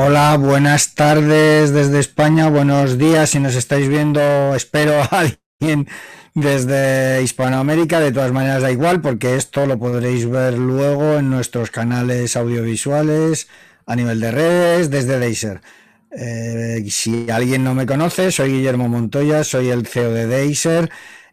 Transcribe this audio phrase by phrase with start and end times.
[0.00, 5.26] Hola, buenas tardes desde España, buenos días si nos estáis viendo, espero a
[5.60, 5.88] alguien
[6.34, 11.72] desde Hispanoamérica, de todas maneras da igual porque esto lo podréis ver luego en nuestros
[11.72, 13.48] canales audiovisuales
[13.86, 15.62] a nivel de redes desde Deiser.
[16.12, 20.90] Eh, si alguien no me conoce, soy Guillermo Montoya, soy el CEO de Deiser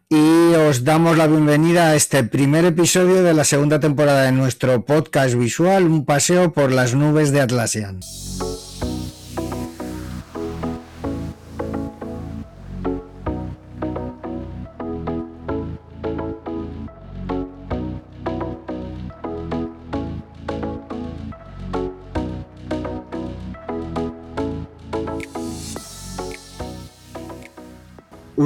[0.08, 4.84] y os damos la bienvenida a este primer episodio de la segunda temporada de nuestro
[4.84, 8.00] podcast visual, un paseo por las nubes de Atlassian.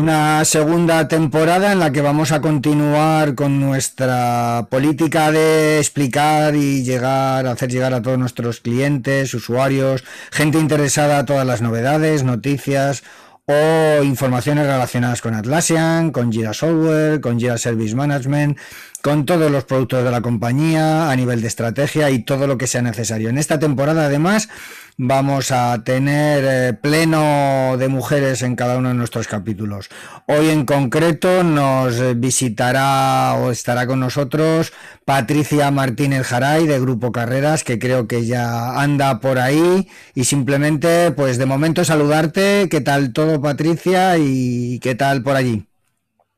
[0.00, 6.82] Una segunda temporada en la que vamos a continuar con nuestra política de explicar y
[6.82, 13.02] llegar, hacer llegar a todos nuestros clientes, usuarios, gente interesada a todas las novedades, noticias
[13.44, 18.58] o informaciones relacionadas con Atlassian, con Jira Software, con Jira Service Management,
[19.02, 22.66] con todos los productos de la compañía a nivel de estrategia y todo lo que
[22.66, 23.28] sea necesario.
[23.28, 24.48] En esta temporada además
[24.96, 29.88] vamos a tener eh, pleno de mujeres en cada uno de nuestros capítulos.
[30.26, 34.72] Hoy en concreto nos visitará o estará con nosotros
[35.06, 39.88] Patricia Martínez Jaray de Grupo Carreras, que creo que ya anda por ahí.
[40.14, 42.68] Y simplemente, pues de momento saludarte.
[42.70, 44.18] ¿Qué tal todo, Patricia?
[44.18, 45.69] ¿Y qué tal por allí?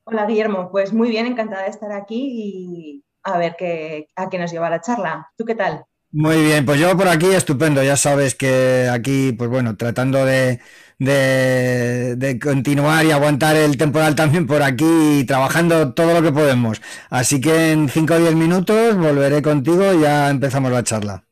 [0.04, 0.70] Hola, Guillermo.
[0.70, 4.70] Pues muy bien, encantada de estar aquí y a ver qué, a qué nos lleva
[4.70, 5.30] la charla.
[5.36, 5.84] ¿Tú qué tal?
[6.10, 7.82] Muy bien, pues yo por aquí estupendo.
[7.82, 10.60] Ya sabes que aquí, pues bueno, tratando de,
[10.98, 16.82] de, continuar y aguantar el temporal también por aquí, trabajando todo lo que podemos.
[17.08, 21.24] Así que en 5 o 10 minutos volveré contigo y ya empezamos la charla.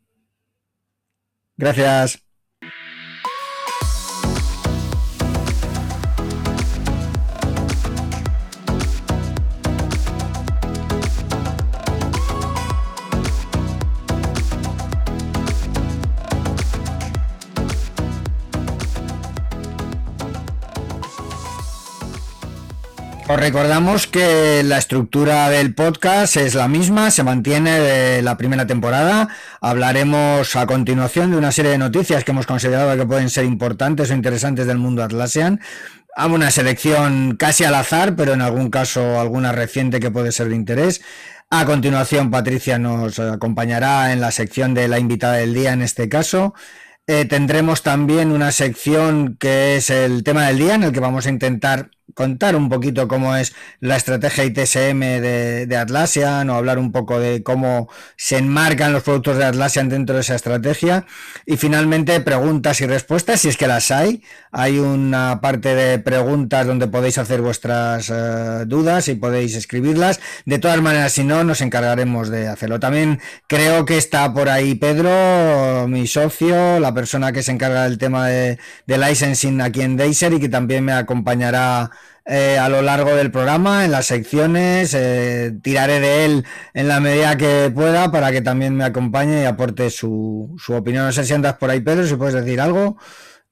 [1.56, 2.29] Gracias.
[23.32, 28.66] Os recordamos que la estructura del podcast es la misma, se mantiene de la primera
[28.66, 29.28] temporada.
[29.60, 34.10] Hablaremos a continuación de una serie de noticias que hemos considerado que pueden ser importantes
[34.10, 35.60] o interesantes del mundo Atlassian.
[36.16, 40.48] Hago una selección casi al azar, pero en algún caso alguna reciente que puede ser
[40.48, 41.00] de interés.
[41.50, 46.08] A continuación, Patricia nos acompañará en la sección de la invitada del día en este
[46.08, 46.52] caso.
[47.06, 51.26] Eh, tendremos también una sección que es el tema del día, en el que vamos
[51.26, 56.78] a intentar contar un poquito cómo es la estrategia ITSM de, de, Atlassian o hablar
[56.78, 61.06] un poco de cómo se enmarcan los productos de Atlassian dentro de esa estrategia.
[61.46, 64.22] Y finalmente preguntas y respuestas, si es que las hay.
[64.52, 70.20] Hay una parte de preguntas donde podéis hacer vuestras eh, dudas y podéis escribirlas.
[70.44, 72.80] De todas maneras, si no, nos encargaremos de hacerlo.
[72.80, 77.98] También creo que está por ahí Pedro, mi socio, la persona que se encarga del
[77.98, 81.90] tema de, de licensing aquí en Deiser y que también me acompañará
[82.24, 84.94] eh, a lo largo del programa, en las secciones.
[84.94, 86.44] Eh, tiraré de él
[86.74, 91.06] en la medida que pueda para que también me acompañe y aporte su, su opinión.
[91.06, 92.96] No sé si andas por ahí, Pedro, si puedes decir algo.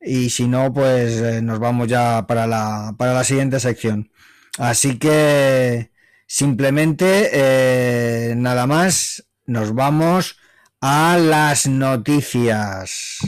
[0.00, 4.10] Y si no, pues eh, nos vamos ya para la, para la siguiente sección.
[4.58, 5.92] Así que
[6.26, 10.36] simplemente nada más, nos vamos
[10.80, 13.18] a las noticias.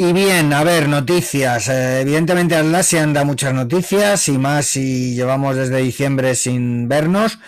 [0.00, 1.68] Y bien, a ver, noticias.
[1.68, 7.40] Eh, evidentemente Atlassian da muchas noticias y más si llevamos desde diciembre sin vernos,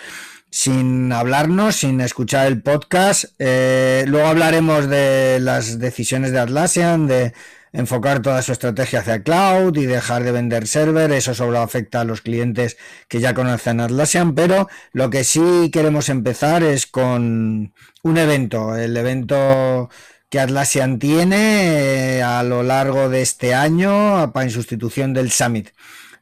[0.49, 3.23] sin hablarnos, sin escuchar el podcast.
[3.39, 7.33] Eh, luego hablaremos de las decisiones de Atlassian, de
[7.71, 11.09] enfocar toda su estrategia hacia cloud y dejar de vender server.
[11.13, 12.75] Eso solo afecta a los clientes
[13.07, 17.73] que ya conocen Atlassian, pero lo que sí queremos empezar es con
[18.03, 19.89] un evento, el evento
[20.31, 25.71] que Atlassian tiene eh, a lo largo de este año en sustitución del Summit.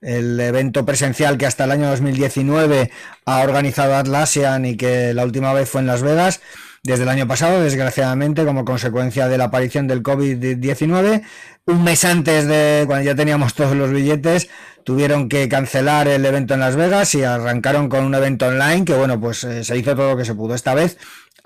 [0.02, 2.90] El evento presencial que hasta el año 2019
[3.26, 6.42] ha organizado Atlassian y que la última vez fue en Las Vegas,
[6.82, 11.22] desde el año pasado, desgraciadamente, como consecuencia de la aparición del COVID-19.
[11.66, 14.50] Un mes antes de cuando ya teníamos todos los billetes,
[14.84, 18.94] tuvieron que cancelar el evento en Las Vegas y arrancaron con un evento online que,
[18.94, 20.56] bueno, pues eh, se hizo todo lo que se pudo.
[20.56, 20.98] Esta vez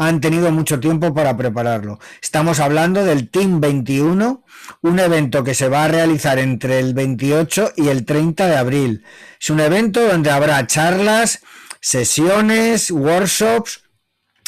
[0.07, 1.99] han tenido mucho tiempo para prepararlo.
[2.21, 4.43] Estamos hablando del Team 21,
[4.81, 9.05] un evento que se va a realizar entre el 28 y el 30 de abril.
[9.39, 11.39] Es un evento donde habrá charlas,
[11.81, 13.83] sesiones, workshops,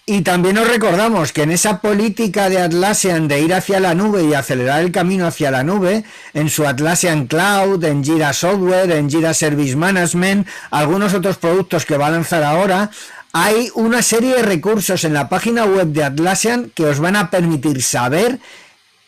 [0.07, 4.23] Y también os recordamos que en esa política de Atlassian de ir hacia la nube
[4.23, 6.03] y acelerar el camino hacia la nube,
[6.35, 11.97] en su Atlassian Cloud, en Jira Software, en Jira Service Management, algunos otros productos que
[11.97, 12.91] va a lanzar ahora,
[13.33, 17.31] hay una serie de recursos en la página web de Atlassian que os van a
[17.31, 18.39] permitir saber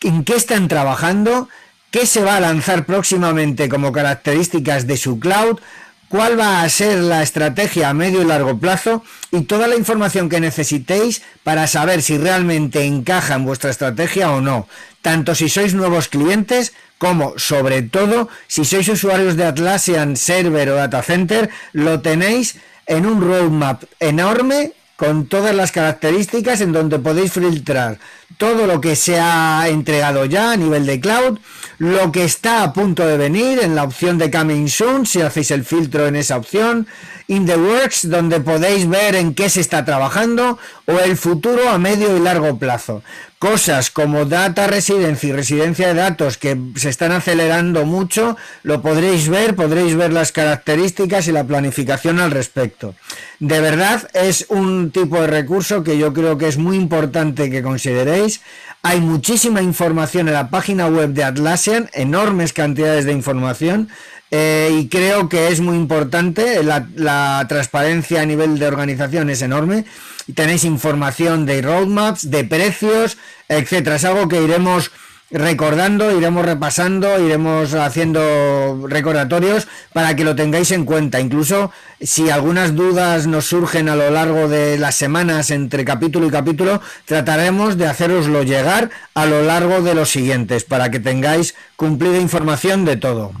[0.00, 1.48] en qué están trabajando,
[1.92, 5.60] qué se va a lanzar próximamente como características de su cloud,
[6.08, 10.28] cuál va a ser la estrategia a medio y largo plazo y toda la información
[10.28, 14.68] que necesitéis para saber si realmente encaja en vuestra estrategia o no,
[15.02, 20.76] tanto si sois nuevos clientes como sobre todo si sois usuarios de Atlassian Server o
[20.76, 22.56] Data Center, lo tenéis
[22.86, 28.00] en un roadmap enorme con todas las características en donde podéis filtrar
[28.36, 31.38] todo lo que se ha entregado ya a nivel de cloud,
[31.78, 35.52] lo que está a punto de venir en la opción de Coming Soon, si hacéis
[35.52, 36.88] el filtro en esa opción,
[37.28, 41.78] In the Works, donde podéis ver en qué se está trabajando, o el futuro a
[41.78, 43.04] medio y largo plazo.
[43.38, 49.54] Cosas como Data Residency residencia de datos que se están acelerando mucho, lo podréis ver,
[49.54, 52.96] podréis ver las características y la planificación al respecto.
[53.38, 57.62] De verdad es un tipo de recurso que yo creo que es muy importante que
[57.62, 58.40] consideréis.
[58.82, 63.88] Hay muchísima información en la página web de Atlassian, enormes cantidades de información.
[64.30, 69.84] Eh, y creo que es muy importante, la, transparencia a nivel de organización es enorme
[70.28, 73.16] y tenéis información de roadmaps, de precios,
[73.48, 73.96] etcétera.
[73.96, 74.92] Es algo que iremos
[75.30, 81.20] recordando, iremos repasando, iremos haciendo recordatorios para que lo tengáis en cuenta.
[81.20, 86.30] Incluso si algunas dudas nos surgen a lo largo de las semanas entre capítulo y
[86.30, 92.18] capítulo, trataremos de haceroslo llegar a lo largo de los siguientes para que tengáis cumplida
[92.18, 93.32] información de todo.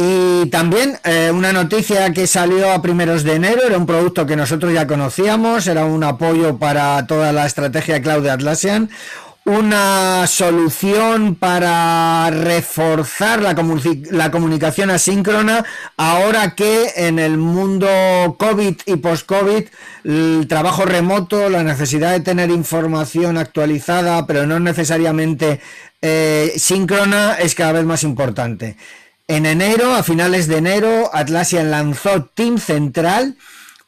[0.00, 4.36] Y también eh, una noticia que salió a primeros de enero, era un producto que
[4.36, 8.90] nosotros ya conocíamos, era un apoyo para toda la estrategia cloud de Atlassian,
[9.44, 13.56] una solución para reforzar la,
[14.12, 15.64] la, comunicación asíncrona
[15.96, 17.88] ahora que en el mundo
[18.38, 19.64] COVID y post-COVID
[20.04, 25.58] el trabajo remoto, la necesidad de tener información actualizada pero no necesariamente
[26.00, 28.76] eh, síncrona es cada vez más importante.
[29.30, 33.36] En enero, a finales de enero, Atlassian lanzó Team Central,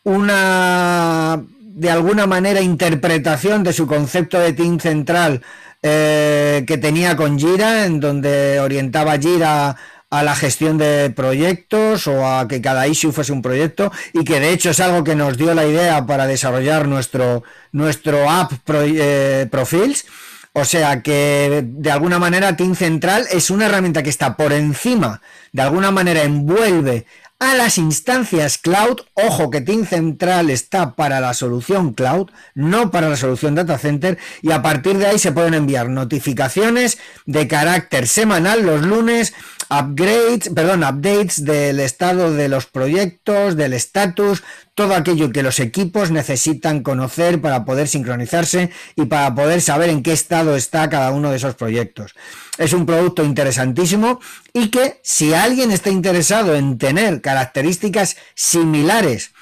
[0.04, 5.40] una de alguna manera interpretación de su concepto de Team Central
[5.82, 9.76] eh, que tenía con Jira, en donde orientaba Jira
[10.10, 14.40] a la gestión de proyectos o a que cada issue fuese un proyecto y que
[14.40, 19.48] de hecho es algo que nos dio la idea para desarrollar nuestro, nuestro app eh,
[19.50, 20.04] Profils
[20.52, 25.22] O sea que de alguna manera Team Central es una herramienta que está por encima,
[25.52, 27.06] de alguna manera envuelve
[27.40, 29.00] a las instancias cloud.
[29.14, 34.18] Ojo que Team Central está para la solución cloud, no para la solución data center.
[34.42, 39.32] Y a partir de ahí se pueden enviar notificaciones de carácter semanal los lunes,
[39.70, 44.42] upgrades, perdón, updates del estado de los proyectos, del estatus,
[44.74, 50.02] todo aquello que los equipos necesitan conocer para poder sincronizarse y para poder saber en
[50.02, 52.14] qué estado está cada uno de esos proyectos.
[52.58, 54.20] Es un producto interesantísimo
[54.52, 59.32] y que si alguien está interesado en tener características similares,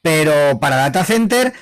[0.00, 1.52] pero para data center,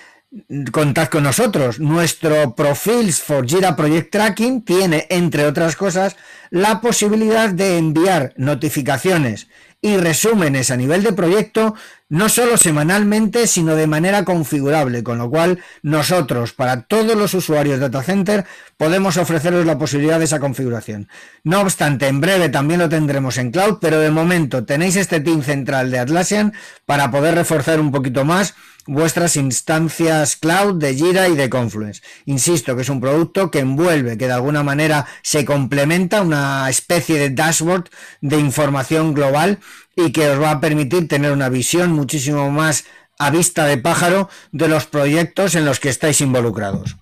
[0.71, 1.79] contad con nosotros.
[1.81, 6.17] Nuestro Profils for Jira Project Tracking tiene, entre otras cosas,
[6.51, 9.49] la posibilidad de enviar notificaciones
[9.85, 11.75] y resúmenes a nivel de proyecto,
[12.09, 17.81] no solo semanalmente, sino de manera configurable, con lo cual nosotros, para todos los usuarios
[17.81, 18.45] de Data Center,
[18.77, 21.09] podemos ofreceros la posibilidad de esa configuración.
[21.43, 25.43] No obstante, en breve también lo tendremos en cloud, pero de momento tenéis este team
[25.43, 26.53] central de Atlassian
[26.87, 28.55] para poder reforzar un poquito más
[28.87, 32.03] vuestras instancias cloud de Jira y de Confluence.
[32.27, 37.19] Insisto que es un producto que envuelve, que de alguna manera se complementa, una especie
[37.19, 39.59] de dashboard de información global
[39.97, 42.85] y que os va a permitir tener una visión muchísimo más
[43.19, 46.97] a vista de pájaro de los proyectos en los que estáis involucrados.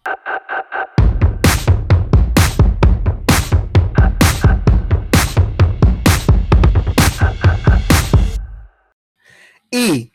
[9.71, 10.10] Y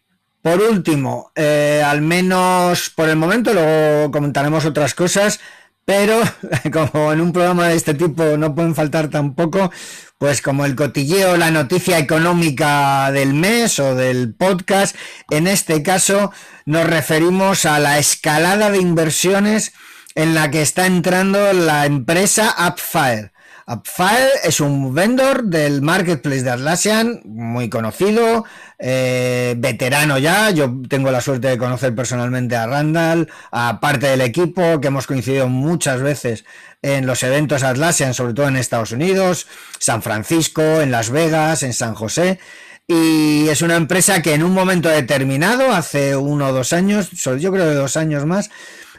[0.45, 5.39] por último, eh, al menos por el momento, luego comentaremos otras cosas,
[5.85, 6.21] pero
[6.71, 9.71] como en un programa de este tipo no pueden faltar tampoco,
[10.19, 14.95] pues como el cotilleo, la noticia económica del mes o del podcast,
[15.31, 16.31] en este caso
[16.67, 19.73] nos referimos a la escalada de inversiones
[20.13, 23.31] en la que está entrando la empresa Upfire.
[23.67, 28.45] Upfire es un vendor del marketplace de Atlassian, muy conocido,
[28.77, 30.51] eh, veterano ya.
[30.51, 35.07] Yo tengo la suerte de conocer personalmente a Randall, a parte del equipo, que hemos
[35.07, 36.45] coincidido muchas veces
[36.83, 39.47] en los eventos Atlassian, sobre todo en Estados Unidos,
[39.79, 42.39] San Francisco, en Las Vegas, en San José.
[42.87, 47.51] Y es una empresa que en un momento determinado, hace uno o dos años, yo
[47.51, 48.51] creo de dos años más,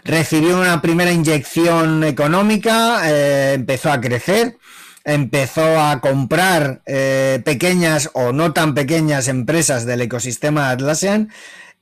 [0.07, 4.57] recibió una primera inyección económica, eh, empezó a crecer,
[5.05, 11.31] empezó a comprar eh, pequeñas o no tan pequeñas empresas del ecosistema Atlassian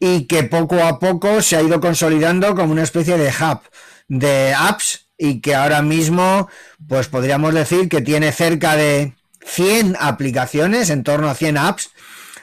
[0.01, 3.61] y que poco a poco se ha ido consolidando como una especie de hub
[4.09, 6.49] de apps y que ahora mismo
[6.89, 9.13] pues podríamos decir que tiene cerca de
[9.45, 11.91] 100 aplicaciones, en torno a 100 apps,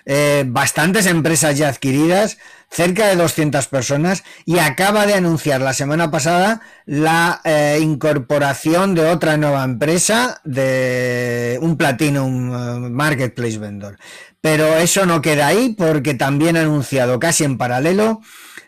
[0.06, 2.38] eh, bastantes empresas ya adquiridas,
[2.70, 9.06] cerca de 200 personas y acaba de anunciar la semana pasada la eh, incorporación de
[9.10, 13.98] otra nueva empresa de un Platinum eh, Marketplace Vendor.
[14.40, 18.22] Pero eso no queda ahí porque también ha anunciado casi en paralelo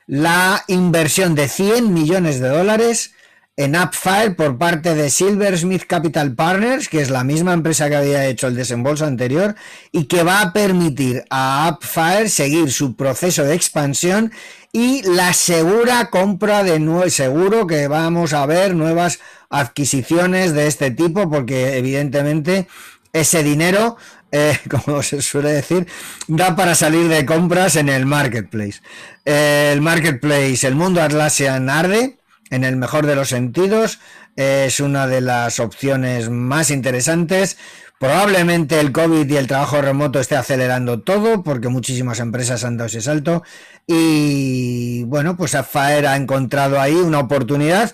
[0.06, 3.14] la inversión de 100 millones de dólares
[3.56, 8.26] en Upfire por parte de Silversmith Capital Partners, que es la misma empresa que había
[8.26, 9.56] hecho el desembolso anterior
[9.92, 14.32] y que va a permitir a Upfire seguir su proceso de expansión
[14.72, 19.20] y la segura compra de nuevo, seguro que vamos a ver nuevas
[19.52, 22.68] adquisiciones de este tipo porque evidentemente
[23.12, 23.98] ese dinero,
[24.32, 25.86] eh, como se suele decir,
[26.28, 28.82] da para salir de compras en el marketplace.
[29.26, 32.18] el marketplace, el mundo Atlassian arde
[32.54, 34.00] en el mejor de los sentidos.
[34.36, 37.58] Es una de las opciones más interesantes.
[38.00, 42.88] Probablemente el COVID y el trabajo remoto esté acelerando todo porque muchísimas empresas han dado
[42.88, 43.44] ese salto.
[43.88, 47.94] Y bueno, pues Afaer ha encontrado ahí una oportunidad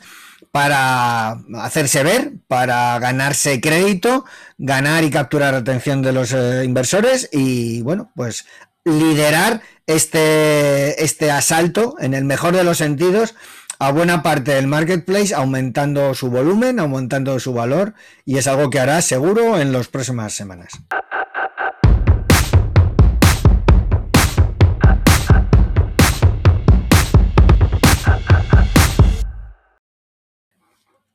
[0.52, 4.26] para hacerse ver, para ganarse crédito,
[4.58, 8.46] ganar y capturar atención de los eh, inversores y bueno, pues
[8.84, 13.36] liderar este, este asalto en el mejor de los sentidos
[13.82, 17.94] a buena parte del marketplace, aumentando su volumen, aumentando su valor,
[18.26, 20.74] y es algo que hará seguro en las próximas semanas.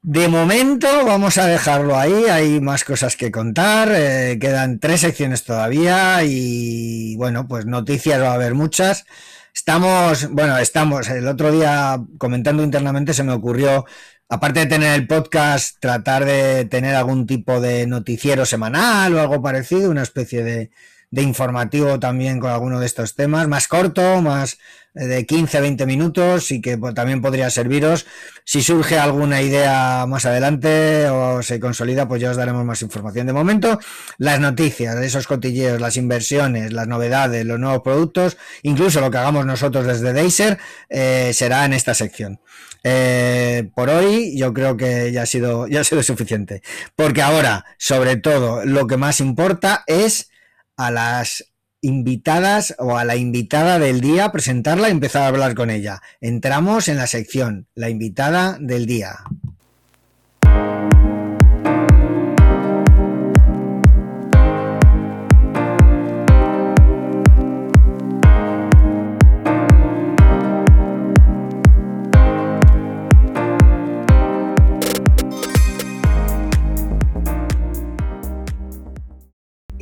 [0.00, 5.44] De momento vamos a dejarlo ahí, hay más cosas que contar, eh, quedan tres secciones
[5.44, 9.06] todavía y bueno, pues noticias va a haber muchas.
[9.54, 13.86] Estamos, bueno, estamos, el otro día comentando internamente se me ocurrió,
[14.28, 19.40] aparte de tener el podcast, tratar de tener algún tipo de noticiero semanal o algo
[19.42, 20.70] parecido, una especie de,
[21.14, 24.58] de informativo también con alguno de estos temas, más corto, más
[24.96, 28.04] eh, de 15, 20 minutos y que pues, también podría serviros.
[28.44, 33.28] Si surge alguna idea más adelante o se consolida, pues ya os daremos más información.
[33.28, 33.78] De momento,
[34.18, 39.46] las noticias, esos cotilleos, las inversiones, las novedades, los nuevos productos, incluso lo que hagamos
[39.46, 42.40] nosotros desde Deiser, eh, será en esta sección.
[42.82, 46.60] Eh, por hoy yo creo que ya ha sido ya ha sido suficiente
[46.94, 50.28] porque ahora sobre todo lo que más importa es
[50.76, 55.70] a las invitadas o a la invitada del día, presentarla y empezar a hablar con
[55.70, 56.00] ella.
[56.20, 59.18] Entramos en la sección, la invitada del día.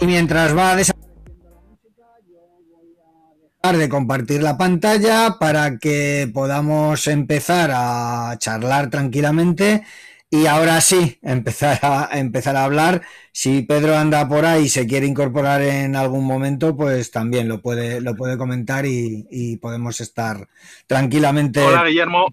[0.02, 0.74] Y mientras va
[3.70, 9.84] de compartir la pantalla para que podamos empezar a charlar tranquilamente
[10.28, 13.02] y ahora sí empezar a empezar a hablar.
[13.30, 17.62] Si Pedro anda por ahí y se quiere incorporar en algún momento pues también lo
[17.62, 20.48] puede lo puede comentar y, podemos estar
[20.88, 21.62] tranquilamente.
[21.62, 22.26] Hola Guillermo.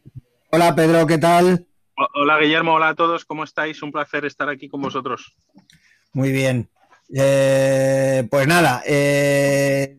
[0.50, 1.68] Hola Pedro qué tal
[2.16, 2.74] hola Guillermo.
[2.74, 3.26] Hola a todos.
[3.26, 5.36] Cómo estáis un placer estar aquí con vosotros.
[6.14, 6.68] Muy bien
[7.14, 9.98] eh, pues nada eh,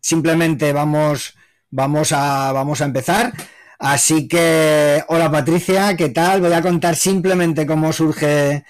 [0.00, 1.34] simplemente vamos,
[1.70, 3.32] vamos, a, vamos a empezar.
[3.78, 6.40] Así que, hola Patricia, ¿qué tal?
[6.40, 8.64] Voy a contar simplemente cómo surge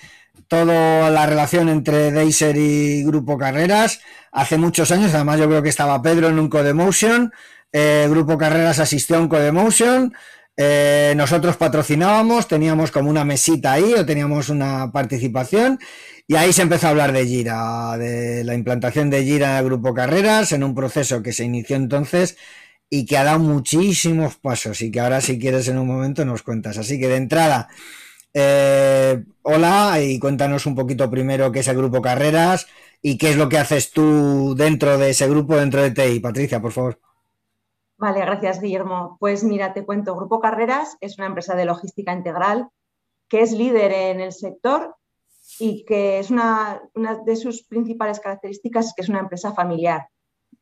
[0.48, 4.00] toda la relación entre Deiser y Grupo Carreras.
[4.30, 7.32] Hace muchos años, además yo creo que estaba Pedro en un Codemotion,
[7.72, 10.14] eh, Grupo Carreras asistió a un Codemotion,
[11.16, 15.78] nosotros patrocinábamos, teníamos como una mesita ahí o teníamos una participación
[16.32, 20.52] y ahí se empezó a hablar de Gira, de la implantación de Gira Grupo Carreras,
[20.52, 22.38] en un proceso que se inició entonces
[22.88, 26.42] y que ha dado muchísimos pasos y que ahora si quieres en un momento nos
[26.42, 26.78] cuentas.
[26.78, 27.68] Así que de entrada,
[28.32, 32.66] eh, hola y cuéntanos un poquito primero qué es el Grupo Carreras
[33.02, 36.20] y qué es lo que haces tú dentro de ese grupo, dentro de TI.
[36.20, 36.98] Patricia, por favor.
[37.98, 39.18] Vale, gracias Guillermo.
[39.20, 42.70] Pues mira, te cuento, Grupo Carreras es una empresa de logística integral
[43.28, 44.96] que es líder en el sector
[45.62, 46.82] y que es una,
[47.24, 50.08] de sus principales características que es una empresa familiar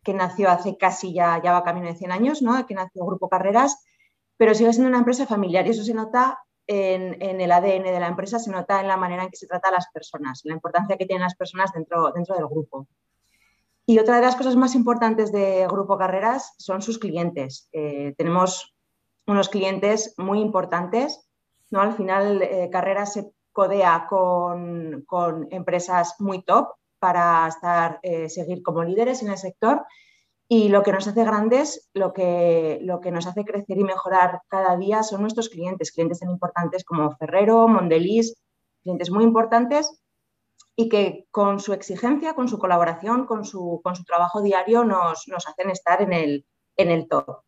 [0.04, 2.66] que nació hace casi ya, ya va camino de 100 años, ¿no?
[2.66, 3.82] que nació Grupo Carreras,
[4.36, 8.08] pero sigue siendo una empresa familiar y eso se nota en, el ADN de la
[8.08, 10.98] empresa, se nota en la manera en que se trata a las personas, la importancia
[10.98, 12.86] que tienen las personas dentro, dentro del grupo.
[13.86, 17.70] Y otra de las cosas más importantes de Grupo Carreras son sus clientes.
[17.72, 18.74] Eh, tenemos
[19.26, 21.26] unos clientes muy importantes.
[21.70, 21.80] ¿no?
[21.80, 28.84] Al final, eh, Carreras se codea con, empresas muy top para estar, eh, seguir como
[28.84, 29.84] líderes en el sector.
[30.48, 34.40] Y lo que nos hace grandes, lo que, lo que nos hace crecer y mejorar
[34.48, 38.34] cada día son nuestros clientes, clientes tan importantes como Ferrero, Mondelís,
[38.82, 40.02] clientes muy importantes
[40.74, 45.28] y que con su exigencia, con su colaboración, con su, con su trabajo diario nos,
[45.28, 47.42] nos hacen estar en el, en el top.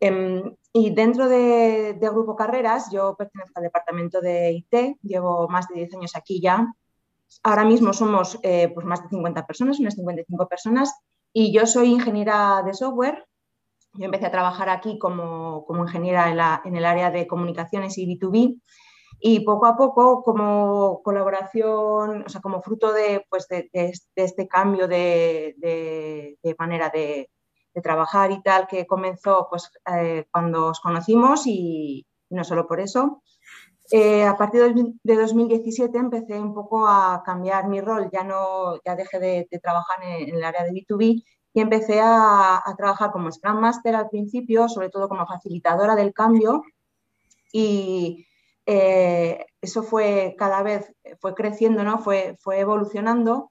[0.00, 5.76] Em, y dentro de, Grupo Carreras, yo pertenezco al departamento de IT, llevo más de
[5.76, 6.66] 10 años aquí ya.
[7.42, 10.94] Ahora mismo somos eh, pues más de 50 personas, unas 55 personas,
[11.32, 13.24] y yo soy ingeniera de software.
[13.94, 17.96] Yo empecé a trabajar aquí como, como ingeniera en, la, en, el área de comunicaciones
[17.98, 18.60] y B2B.
[19.20, 24.46] Y poco a poco, como colaboración, o sea, como fruto de, pues de, de este
[24.46, 27.28] cambio de, de manera de,
[27.80, 33.22] trabajar y tal que comenzó pues, eh, cuando os conocimos y, no solo por eso.
[33.90, 38.94] Eh, a partir de 2017 empecé un poco a cambiar mi rol, ya, no, ya
[38.94, 43.96] dejé de, trabajar en, el área de B2B y empecé a, trabajar como Scrum Master
[43.96, 46.62] al principio, sobre todo como facilitadora del cambio
[47.50, 48.26] y
[48.66, 51.98] eh, eso fue cada vez, fue creciendo, ¿no?
[51.98, 53.50] fue, fue evolucionando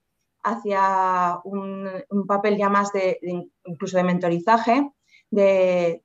[0.49, 1.89] hacia un,
[2.27, 3.19] papel ya más de,
[3.65, 4.91] incluso de mentorizaje,
[5.29, 6.03] de,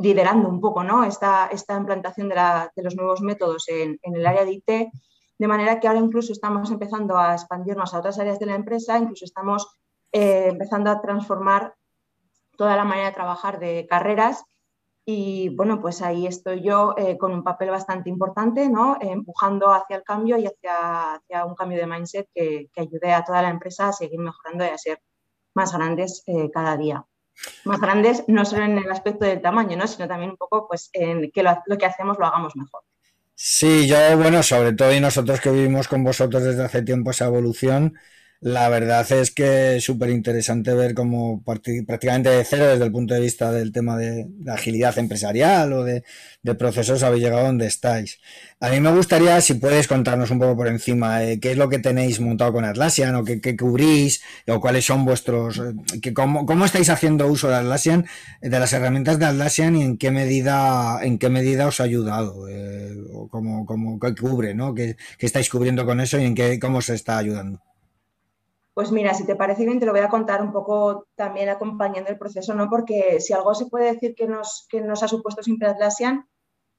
[0.00, 1.04] liderando un poco ¿no?
[1.04, 4.92] esta, esta implantación de, los nuevos métodos en, el área de IT,
[5.38, 8.98] de manera que ahora incluso estamos empezando a expandirnos a otras áreas de la empresa,
[8.98, 9.68] incluso estamos
[10.12, 11.74] eh, empezando a transformar
[12.56, 14.44] toda la manera de trabajar de carreras
[15.10, 18.98] y bueno, pues ahí estoy yo eh, con un papel bastante importante, ¿no?
[19.00, 23.24] empujando hacia el cambio y hacia, hacia un cambio de mindset que, que, ayude a
[23.24, 25.00] toda la empresa a seguir mejorando y a ser
[25.54, 27.06] más grandes eh, cada día.
[27.64, 29.86] Más grandes no solo en el aspecto del tamaño, ¿no?
[29.86, 32.82] sino también un poco pues, en que lo que hacemos lo hagamos mejor.
[33.34, 37.28] Sí, yo, bueno, sobre todo y nosotros que vivimos con vosotros desde hace tiempo esa
[37.28, 37.94] evolución,
[38.40, 43.12] La verdad es que es súper interesante ver cómo prácticamente de cero desde el punto
[43.14, 46.04] de vista del tema de, agilidad empresarial o de,
[46.56, 48.20] procesos habéis llegado donde estáis.
[48.60, 51.68] A mí me gustaría, si puedes contarnos un poco por encima, eh, qué es lo
[51.68, 56.64] que tenéis montado con Atlassian o qué, cubrís o cuáles son vuestros, eh, cómo, cómo,
[56.64, 58.06] estáis haciendo uso de Atlassian,
[58.40, 62.48] de las herramientas de Atlassian y en qué medida, en qué medida os ha ayudado,
[62.48, 64.74] eh, o cómo, cómo, qué cubre, ¿no?
[64.74, 67.60] ¿Qué, ¿Qué, estáis cubriendo con eso y en qué, cómo se está ayudando?
[68.78, 72.10] Pues mira, si te parece bien, te lo voy a contar un poco también acompañando
[72.10, 72.70] el proceso, ¿no?
[72.70, 76.28] Porque si algo se puede decir que nos, que nos ha supuesto siempre Atlassian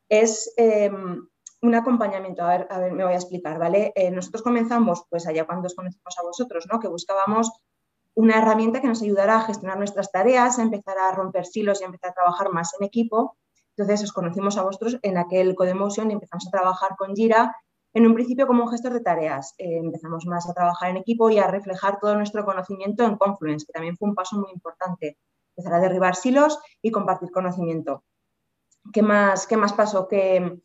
[0.07, 1.27] es em,
[1.61, 2.41] un acompañamiento.
[2.41, 3.91] A ver, a ver, me voy a explicar, ¿vale?
[3.97, 6.79] Eh, nosotros comenzamos, pues allá cuando os conocimos a vosotros, ¿no?
[6.79, 7.51] Que buscábamos
[8.13, 11.83] una herramienta que nos ayudara a gestionar nuestras tareas, a empezar a romper silos y
[11.83, 13.35] a empezar a trabajar más en equipo.
[13.75, 17.53] Entonces os conocimos a vosotros en aquel Codemotion y empezamos a trabajar con Jira
[17.93, 19.55] en un principio como un gestor de tareas.
[19.57, 23.65] Eh, empezamos más a trabajar en equipo y a reflejar todo nuestro conocimiento en Confluence,
[23.65, 25.17] que también fue un paso muy importante.
[25.55, 28.03] Empezar a derribar silos y compartir conocimiento.
[28.93, 30.07] ¿Qué más, qué más pasó?
[30.07, 30.59] Que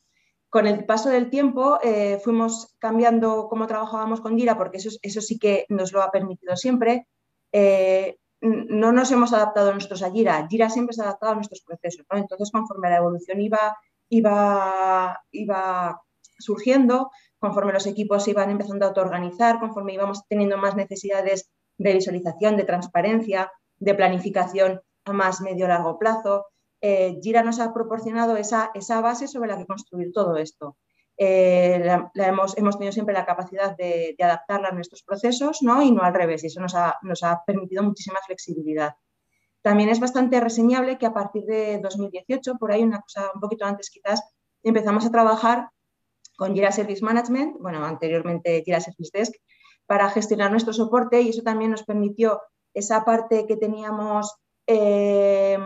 [0.49, 5.21] con el paso del tiempo eh, fuimos cambiando cómo trabajábamos con Gira, porque eso, eso
[5.21, 7.09] sí que nos lo ha permitido siempre.
[7.51, 11.63] Eh, no nos hemos adaptado nosotros a Gira, Gira siempre se ha adaptado a nuestros
[11.63, 12.07] procesos.
[12.11, 13.77] Entonces, conforme la evolución iba,
[14.11, 16.01] iba, iba
[16.45, 21.93] surgiendo, conforme los equipos se iban empezando a autoorganizar, conforme íbamos teniendo más necesidades de
[21.93, 26.47] visualización, de transparencia, de planificación a más medio largo plazo.
[26.81, 30.77] Eh, Gira nos ha proporcionado esa, esa, base sobre la que construir todo esto.
[31.17, 35.83] Eh, la, hemos, hemos, tenido siempre la capacidad de, adaptarla a nuestros procesos ¿no?
[35.83, 38.95] y no al revés, y eso nos ha, nos ha permitido muchísima flexibilidad.
[39.63, 43.65] También es bastante reseñable que a partir de 2018, por ahí una cosa un poquito
[43.65, 44.23] antes quizás,
[44.63, 45.71] empezamos a trabajar
[46.37, 49.35] con Jira Service Management, bueno, anteriormente Jira Service Desk,
[49.87, 52.41] para gestionar nuestro soporte y eso también nos permitió
[52.73, 54.35] esa parte que teníamos
[54.67, 55.59] eh,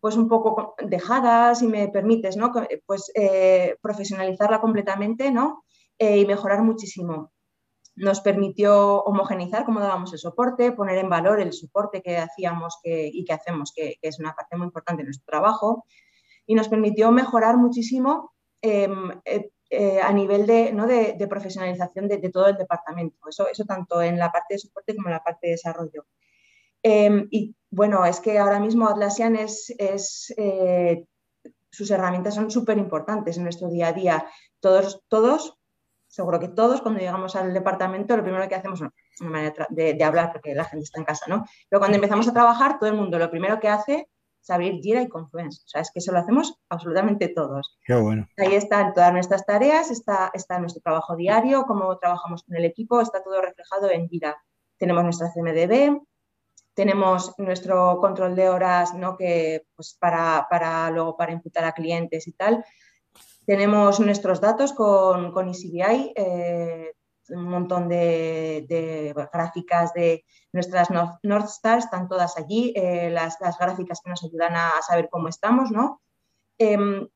[0.00, 2.52] pues un poco dejada, si me permites, ¿no?
[2.86, 5.64] Pues eh, profesionalizarla completamente, ¿no?
[5.98, 7.30] Eh, y mejorar muchísimo.
[7.94, 13.24] Nos permitió homogenizar cómo dábamos el soporte, poner en valor el soporte que hacíamos y
[13.24, 15.84] que hacemos, que, que, es una parte muy importante de nuestro trabajo,
[16.46, 19.20] y nos permitió mejorar muchísimo em,
[19.74, 20.86] eh, a nivel de, ¿no?
[20.86, 23.26] de, profesionalización de, todo el departamento.
[23.26, 26.04] Eso, eso tanto en la parte de soporte como en la parte de desarrollo.
[26.82, 31.06] Em, y bueno, es que ahora mismo Atlassian es, es eh,
[31.70, 34.26] sus herramientas son súper importantes en nuestro día a día.
[34.60, 35.56] Todos, todos,
[36.06, 39.94] seguro que todos, cuando llegamos al departamento, lo primero que hacemos, no, una manera de,
[39.94, 41.46] de, hablar porque la gente está en casa, ¿no?
[41.70, 44.06] Pero cuando empezamos a trabajar, todo el mundo lo primero que hace
[44.50, 45.62] abrir Jira y Confluence.
[45.64, 47.78] O sea, es que eso lo hacemos absolutamente todos.
[47.84, 48.26] Qué bueno.
[48.36, 53.00] Ahí están todas nuestras tareas, está, está nuestro trabajo diario, cómo trabajamos con el equipo,
[53.00, 54.36] está todo reflejado en Jira.
[54.78, 56.00] Tenemos nuestra CMDB,
[56.74, 59.16] tenemos nuestro control de horas, ¿no?
[59.16, 62.64] Que pues para, para luego para imputar a clientes y tal.
[63.44, 66.92] Tenemos nuestros datos con, con ECBI, eh,
[67.32, 74.10] un montón de, gráficas de nuestras North, Stars, están todas allí, eh, las, gráficas que
[74.10, 76.00] nos ayudan a, saber cómo estamos, ¿no?
[76.58, 77.08] Em,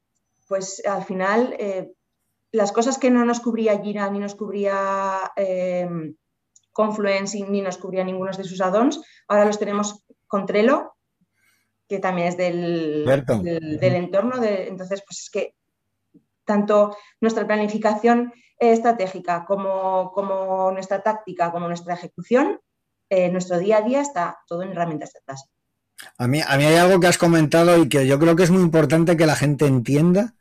[0.49, 1.93] pues al final, eh,
[2.53, 6.17] las cosas que no nos cubría Gira ni nos cubría em,
[6.73, 10.93] Confluence ni nos cubría ninguno de sus add-ons, ahora los tenemos con Trello,
[11.89, 14.39] que también es del, del, entorno.
[14.39, 15.55] De, entonces, pues es que
[16.47, 22.61] tanto nuestra planificación estratégica como, como nuestra táctica, como nuestra ejecución,
[23.11, 25.21] eh, nuestro día a día está todo en herramientas de.
[26.19, 28.51] A mí, a mí hay algo que has comentado y que yo creo que es
[28.51, 30.36] muy importante que la gente entienda,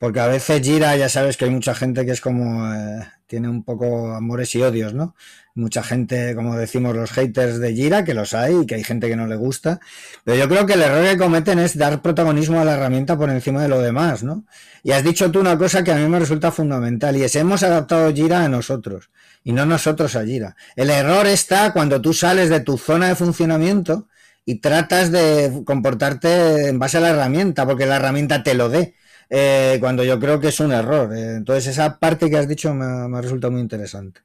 [0.00, 3.50] porque a veces Gira, ya sabes que hay mucha gente que es como, eh, tiene
[3.50, 5.14] un poco amores y odios, ¿no?
[5.54, 9.08] Mucha gente, como decimos, los haters de Gira, que los hay y que hay gente
[9.08, 9.78] que no le gusta.
[10.24, 13.28] Pero yo creo que el error que cometen es dar protagonismo a la herramienta por
[13.28, 14.46] encima de lo demás, ¿no?
[14.82, 17.62] Y has dicho tú una cosa que a mí me resulta fundamental y es hemos
[17.62, 19.10] adaptado Gira a nosotros
[19.44, 20.56] y no nosotros a Gira.
[20.76, 24.08] El error está cuando tú sales de tu zona de funcionamiento
[24.46, 28.94] y tratas de comportarte en base a la herramienta, porque la herramienta te lo dé.
[29.30, 31.14] Eh, cuando yo creo que es un error.
[31.16, 34.20] Eh, entonces, esa parte que has dicho me, me resulta muy interesante.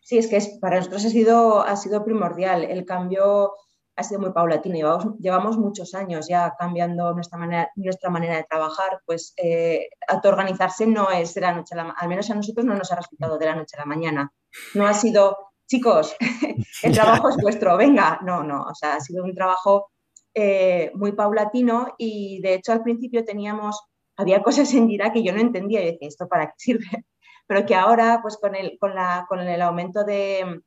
[0.00, 2.64] Sí, es que es, para nosotros ha sido, ha sido primordial.
[2.64, 3.52] El cambio
[3.96, 4.74] ha sido muy paulatino.
[4.74, 9.00] Llevamos, llevamos muchos años ya cambiando nuestra manera, nuestra manera de trabajar.
[9.06, 12.74] Pues eh, autoorganizarse no es de la noche a la al menos a nosotros no
[12.74, 14.32] nos ha resultado de la noche a la mañana.
[14.74, 16.16] No ha sido, chicos,
[16.82, 18.18] el trabajo es vuestro, venga.
[18.22, 19.91] No, no, o sea, ha sido un trabajo
[20.34, 23.80] eh, muy paulatino y de hecho al principio teníamos,
[24.16, 26.86] había cosas en Gira que yo no entendía y decía, ¿esto para qué sirve?
[27.46, 30.62] Pero que ahora, pues con el, con la, con el aumento de,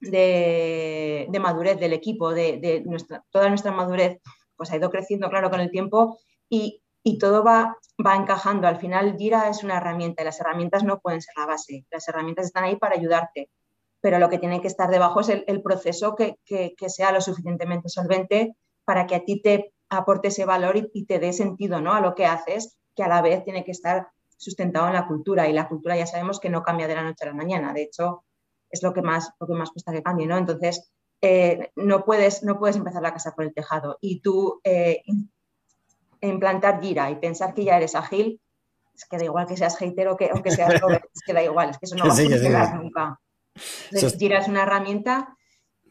[0.00, 4.20] de, madurez del equipo, de, nuestra, toda nuestra madurez,
[4.56, 6.80] pues ha ido creciendo, claro, con el tiempo y,
[7.20, 8.66] todo va, va encajando.
[8.66, 11.84] Al final, Gira es una herramienta y las herramientas no pueden ser la base.
[11.90, 13.50] Las herramientas están ahí para ayudarte,
[14.00, 16.38] pero lo que tiene que estar debajo es el, proceso que,
[16.88, 21.32] sea lo suficientemente solvente para que a ti te aporte ese valor y, te dé
[21.32, 21.94] sentido ¿no?
[21.94, 25.48] a lo que haces, que a la vez tiene que estar sustentado en la cultura
[25.48, 27.72] y la cultura ya sabemos que no cambia de la noche a la mañana.
[27.72, 28.24] De hecho,
[28.70, 30.36] es lo que más, lo que más cuesta que cambie, ¿no?
[30.36, 35.02] Entonces, eh, no, puedes, no puedes empezar la casa por el tejado y tú eh,
[36.20, 38.40] implantar gira y pensar que ya eres ágil,
[38.94, 41.32] es que da igual que seas hater o que, o que seas Robert, es que
[41.32, 43.20] da igual, es que eso no va a funcionar nunca.
[44.18, 45.36] gira es una herramienta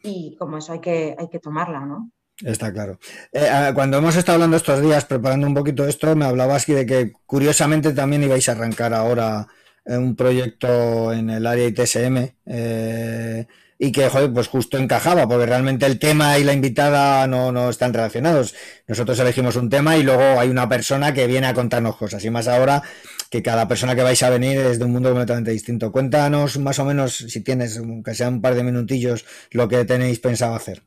[0.02, 2.10] y como eso hay que, hay que tomarla, ¿no?
[2.42, 2.98] Está claro.
[3.32, 7.12] Eh, cuando hemos estado hablando estos días, preparando un poquito esto, me hablabas de que
[7.26, 9.46] curiosamente también ibais a arrancar ahora
[9.86, 12.16] un proyecto en el área ITSM
[12.46, 13.46] eh,
[13.78, 17.70] y que, joder, pues justo encajaba, porque realmente el tema y la invitada no, no
[17.70, 18.54] están relacionados.
[18.88, 22.24] Nosotros elegimos un tema y luego hay una persona que viene a contarnos cosas.
[22.24, 22.82] Y más ahora
[23.30, 25.92] que cada persona que vais a venir es de un mundo completamente distinto.
[25.92, 30.20] Cuéntanos más o menos, si tienes, que sea un par de minutillos, lo que tenéis
[30.20, 30.82] pensado hacer.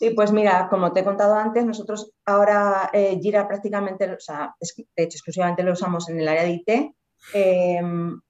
[0.00, 5.02] Sí, pues mira, como te he contado antes, nosotros ahora eh, prácticamente, o sea, de
[5.04, 6.94] hecho exclusivamente lo usamos en el área de IT
[7.32, 8.20] Em,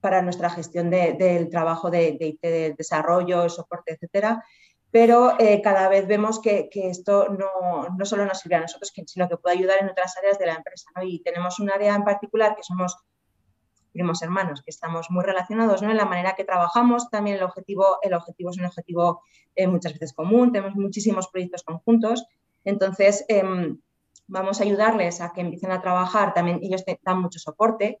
[0.00, 4.44] para nuestra gestión del trabajo de, IT, de desarrollo, soporte, etcétera.
[4.90, 9.28] Pero eh, cada vez vemos que, esto no, no, solo nos sirve a nosotros, sino
[9.28, 10.88] que puede ayudar en otras áreas de la empresa.
[11.02, 12.96] Y tenemos un área en particular que somos
[13.98, 15.90] primos hermanos, que estamos muy relacionados ¿no?
[15.90, 17.10] en la manera que trabajamos.
[17.10, 19.22] También el objetivo, el objetivo es un objetivo
[19.56, 22.26] eh, muchas veces común, tenemos muchísimos proyectos conjuntos.
[22.64, 23.78] Entonces, em,
[24.28, 26.32] vamos a ayudarles a que empiecen a trabajar.
[26.32, 28.00] También ellos dan mucho soporte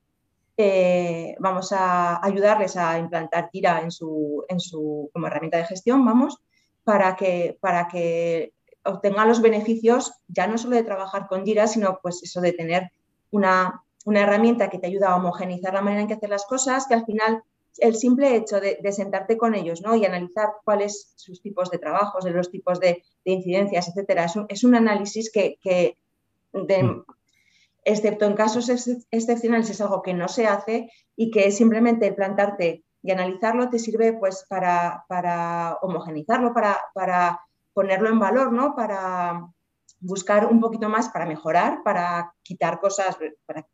[0.60, 6.04] eh, vamos a ayudarles a implantar Tira en su, en su, como herramienta de gestión,
[6.04, 6.42] vamos,
[6.82, 8.52] para que, para que
[8.84, 12.90] obtengan los beneficios ya no solo de trabajar con Jira, sino pues eso de tener
[13.30, 16.94] una, herramienta que te ayuda a homogenizar la manera en que hacer las cosas, que
[16.94, 17.42] al final
[17.78, 19.94] el simple hecho de, sentarte con ellos ¿no?
[19.94, 24.74] y analizar cuáles sus tipos de trabajos, de los tipos de, incidencias, etcétera, es un,
[24.74, 25.58] análisis que,
[26.52, 27.04] de, mm
[27.88, 28.68] excepto en casos
[29.10, 34.12] excepcionales es algo que no se hace y que simplemente plantarte y analizarlo te sirve
[34.12, 37.40] pues para, para homogenizarlo, para, para,
[37.72, 38.74] ponerlo en valor, ¿no?
[38.74, 39.46] Para
[40.00, 43.66] buscar un poquito más, para mejorar, para quitar cosas, para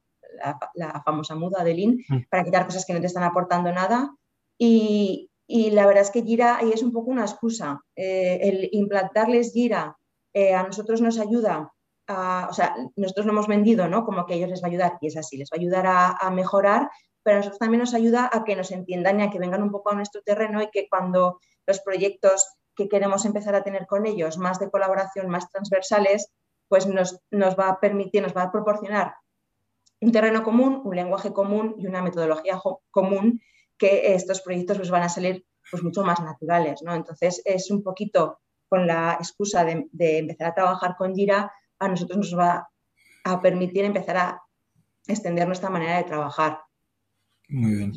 [0.74, 2.28] la, famosa muda de Lean, mm.
[2.30, 4.14] para quitar cosas que no te están aportando nada.
[4.58, 7.80] Y, la verdad es que Gira ahí es un poco una excusa.
[7.94, 9.96] Eh, el implantarles Gira
[10.32, 11.70] eh, a nosotros nos ayuda
[12.08, 14.04] o sea, nosotros lo hemos vendido, ¿no?
[14.04, 15.86] Como que a ellos les va a ayudar, y es así, les va a ayudar
[15.86, 16.90] a, mejorar,
[17.22, 19.70] pero a nosotros también nos ayuda a que nos entiendan y a que vengan un
[19.70, 24.04] poco a nuestro terreno y que cuando los proyectos que queremos empezar a tener con
[24.06, 26.30] ellos, más de colaboración, más transversales,
[26.68, 29.14] pues nos, nos va a permitir, nos va a proporcionar
[30.04, 33.40] un terreno común, un lenguaje común y una metodología común
[33.78, 36.82] que estos proyectos pues, van a salir pues, mucho más naturales.
[36.82, 36.94] ¿no?
[36.94, 41.88] Entonces, es un poquito con la excusa de, de empezar a trabajar con Gira, a
[41.88, 42.68] nosotros nos va
[43.24, 44.42] a permitir empezar a
[45.06, 46.60] extender nuestra manera de trabajar.
[47.48, 47.92] Muy bien.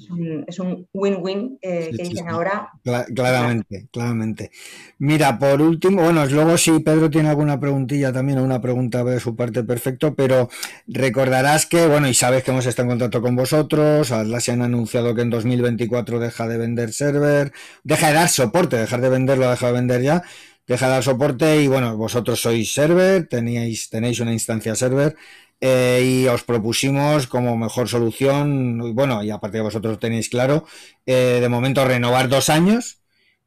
[0.46, 2.70] Es un win-win eh, que dicen ahora.
[3.16, 4.52] claramente, claramente.
[5.00, 9.20] Mira, por último, bueno, luego si Pedro tiene alguna preguntilla también o una pregunta de
[9.20, 10.50] su parte, perfecto, pero
[10.88, 15.16] recordarás que, bueno, y sabes que hemos estado en contacto con vosotros, se han anunciado
[15.16, 19.68] que en 2024 deja de vender server, deja de dar soporte, dejar de venderlo, deja
[19.68, 20.24] de vender ya,
[20.68, 25.16] deja de dar soporte y bueno, vosotros sois server, teníais, tenéis una instancia server
[25.62, 30.65] eh, y os propusimos como mejor solución, bueno, y aparte de vosotros tenéis claro,
[31.06, 33.02] eh, de momento renovar dos años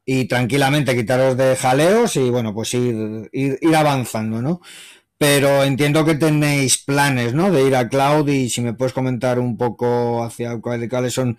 [0.04, 4.60] y tranquilamente quitaros de jaleos y bueno, pues ir, ir, ir avanzando, ¿no?
[5.20, 7.50] pero entiendo que tenéis planes, ¿no?
[7.50, 11.36] De ir a cloud y si me puedes comentar un poco hacia cuáles son,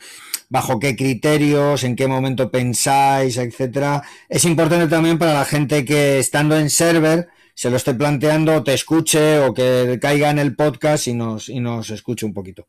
[0.49, 4.03] bajo qué criterios, en qué momento pensáis, etcétera.
[4.29, 7.29] Es importante también para la gente que estando en server
[7.61, 11.59] se lo esté planteando, te escuche o que caiga en el podcast y nos, y
[11.59, 12.65] nos escuche un poquito.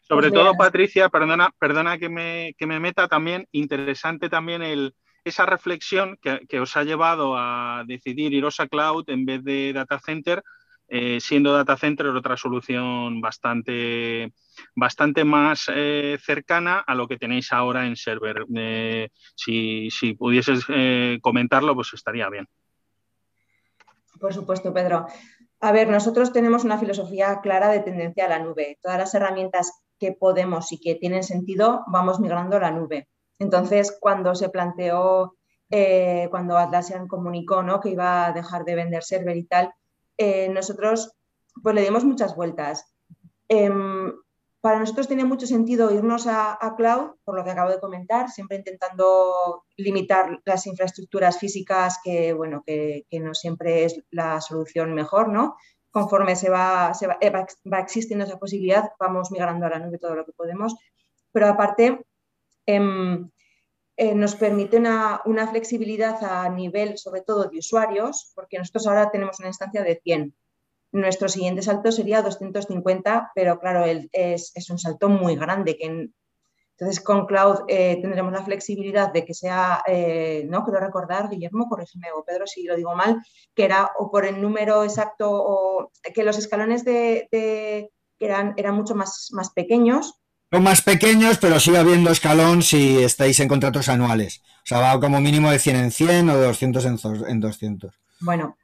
[0.00, 5.44] Sobre todo, Patricia, perdona, perdona que me, que me meta también, interesante también el, esa
[5.44, 10.42] reflexión que, os ha llevado a decidir iros a cloud en vez de data center,
[10.88, 14.32] eh, siendo data center otra solución bastante,
[14.74, 18.46] bastante más eh, cercana a lo que tenéis ahora en server.
[18.56, 20.64] Eh, si, si, pudieses
[21.20, 22.48] comentarlo, pues estaría bien.
[24.20, 25.06] Por supuesto, Pedro.
[25.60, 28.78] A ver, nosotros tenemos una filosofía clara de tendencia a la nube.
[28.82, 33.08] Todas las herramientas que podemos y que tienen sentido, vamos migrando a la nube.
[33.38, 35.34] Entonces, cuando se planteó,
[35.70, 37.80] eh, cuando Atlassian comunicó ¿no?
[37.80, 39.72] que iba a dejar de vender server y tal,
[40.16, 41.12] eh, nosotros
[41.62, 42.94] pues le dimos muchas vueltas.
[43.48, 44.12] Em,
[44.66, 48.56] para nosotros tiene mucho sentido irnos a, cloud, por lo que acabo de comentar, siempre
[48.56, 55.54] intentando limitar las infraestructuras físicas, que, bueno, que, no siempre es la solución mejor, ¿no?
[55.92, 57.16] Conforme se va, se va,
[57.72, 60.74] va, existiendo esa posibilidad, vamos migrando a la nube todo lo que podemos.
[61.30, 62.04] Pero aparte,
[62.66, 63.30] em,
[63.96, 69.12] eh, nos permite una, una, flexibilidad a nivel, sobre todo, de usuarios, porque nosotros ahora
[69.12, 70.34] tenemos una instancia de 100
[70.92, 75.76] nuestro siguiente salto sería 250, pero claro, es, un salto muy grande.
[75.76, 76.10] Que
[76.78, 81.68] entonces, con Cloud eh, tendremos la flexibilidad de que sea, eh, no quiero recordar, Guillermo,
[81.68, 83.22] corrígeme o Pedro si lo digo mal,
[83.54, 88.94] que era o por el número exacto o que los escalones de, eran, eran mucho
[88.94, 90.20] más, más pequeños.
[90.52, 94.42] Son más pequeños, pero sigue habiendo escalón si estáis en contratos anuales.
[94.58, 97.94] O sea, va como mínimo de 100 en 100 o de 200 en 200.
[98.20, 98.56] Bueno,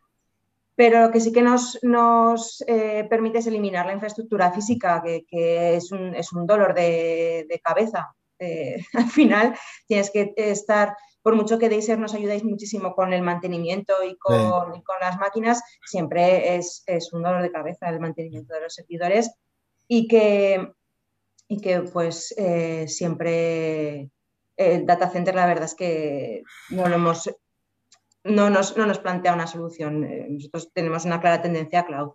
[0.83, 5.93] pero lo que sí que nos, eh, permite es eliminar la infraestructura física, que, es,
[5.93, 8.13] un, es, un, dolor de, cabeza.
[8.37, 9.55] Eh, al final
[9.87, 14.83] tienes que estar, por mucho que Deiser nos ayudáis muchísimo con el mantenimiento y con,
[15.01, 19.33] las máquinas, siempre es, un dolor de cabeza el mantenimiento de los servidores
[19.87, 20.69] y que,
[21.47, 24.11] y que pues eh, siempre
[24.57, 27.31] el data center la verdad es que no lo hemos
[28.25, 30.05] no nos, no nos plantea una solución.
[30.05, 32.13] Eh, nosotros tenemos una clara tendencia a cloud.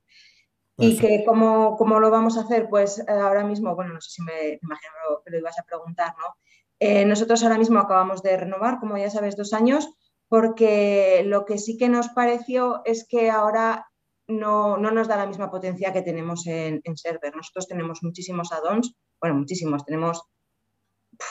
[0.80, 4.12] Y que cómo, cómo, lo vamos a hacer, pues eh, ahora mismo, bueno, no sé
[4.12, 6.36] si me imagino que lo ibas a preguntar, ¿no?
[6.80, 9.89] Eh, nosotros ahora mismo acabamos de renovar, como ya sabes, dos años,
[10.28, 13.88] porque lo que sí que nos pareció es que ahora
[14.28, 17.36] no, no nos da la misma potencia que tenemos en, en server.
[17.36, 20.22] Nosotros tenemos muchísimos add-ons, bueno, muchísimos, tenemos,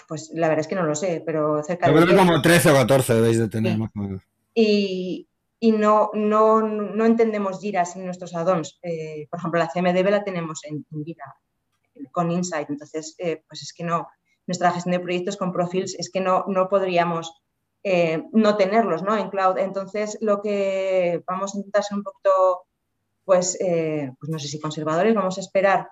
[0.09, 2.05] pues la verdad es que no lo sé, pero cerca de...
[2.05, 4.23] Creo como 13 o 14 debéis de tener más o menos
[4.59, 5.29] y,
[5.61, 8.79] no, no, entendemos Jira sin nuestros add-ons.
[8.83, 11.37] Eh, por ejemplo, la CMDB la tenemos en, Jira
[12.11, 14.09] con Insight, entonces eh, pues es que no,
[14.47, 17.43] nuestra gestión de proyectos con Profils es que no, no podríamos
[17.83, 19.17] eh, no tenerlos ¿no?
[19.17, 19.59] en cloud.
[19.59, 22.67] Entonces, lo que vamos a intentar ser un poquito,
[23.25, 25.89] pues, pues no sé si conservadores, vamos a esperar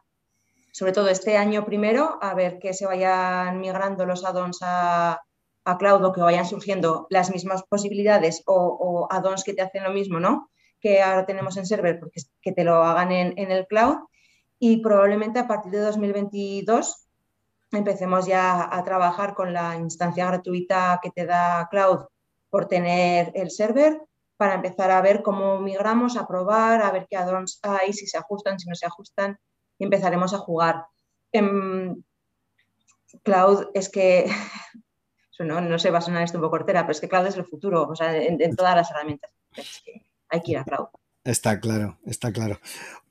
[0.72, 5.20] sobre todo este año primero a ver que se vayan migrando los add-ons a,
[5.64, 9.84] a cloud o que vayan surgiendo las mismas posibilidades o, o add-ons que te hacen
[9.84, 10.50] lo mismo, ¿no?
[10.80, 13.96] Que ahora tenemos en server, porque que te lo hagan en, el cloud.
[14.58, 17.08] Y probablemente a partir de 2022
[17.72, 22.06] empecemos ya a trabajar con la instancia gratuita que te da cloud
[22.50, 24.00] por tener el server
[24.36, 28.18] para empezar a ver cómo migramos, a probar, a ver qué add-ons hay, si se
[28.18, 29.38] ajustan, si no se ajustan,
[29.78, 30.86] y empezaremos a jugar.
[31.32, 32.04] En
[33.22, 34.26] cloud es que
[35.40, 37.36] no, no sé, va a sonar esto un poco cortera, pero es que cloud es
[37.36, 39.30] el futuro, o sea, en, todas las herramientas.
[40.28, 40.86] hay que ir a cloud.
[41.24, 42.60] Está claro, está claro.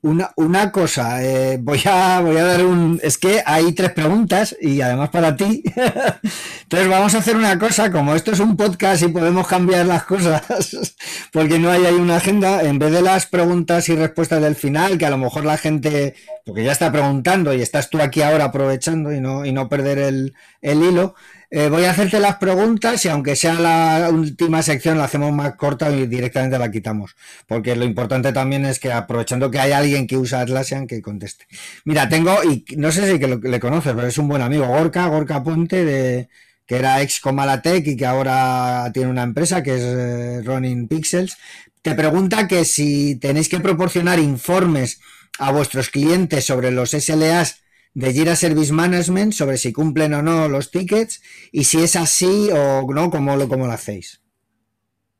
[0.00, 3.00] Una, una cosa, eh, voy, a, voy a dar un...
[3.02, 5.64] Es que hay tres preguntas y además para ti.
[6.62, 10.04] Entonces vamos a hacer una cosa, como esto es un podcast y podemos cambiar las
[10.04, 10.94] cosas,
[11.32, 15.06] porque no hay una agenda, en vez de las preguntas y respuestas del final, que
[15.06, 16.14] a lo mejor la gente,
[16.46, 19.98] porque ya está preguntando y estás tú aquí ahora aprovechando y no, y no perder
[19.98, 21.16] el, el hilo,
[21.56, 25.54] eh, voy a hacerte las preguntas y aunque sea la última sección la hacemos más
[25.54, 27.14] corta y directamente la quitamos.
[27.46, 31.46] Porque lo importante también es que aprovechando que hay alguien que usa Atlassian que conteste.
[31.84, 35.06] Mira, tengo, y no sé si que le conoces, pero es un buen amigo, Gorka,
[35.06, 36.28] Gorka Puente, de,
[36.66, 41.36] que era ex Comalatec y que ahora tiene una empresa que es eh, Running Pixels.
[41.82, 44.98] Te pregunta que si tenéis que proporcionar informes
[45.38, 47.63] a vuestros clientes sobre los SLAs
[47.94, 52.50] de Jira Service Management sobre si cumplen o no los tickets y si es así
[52.52, 54.20] o no, ¿cómo lo, cómo lo hacéis?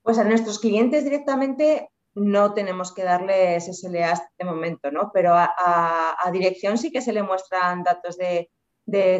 [0.02, 5.10] Pues a nuestros clientes directamente no tenemos que darles SLAs de momento, ¿no?
[5.12, 8.50] Pero a, dirección sí que se le muestran datos de,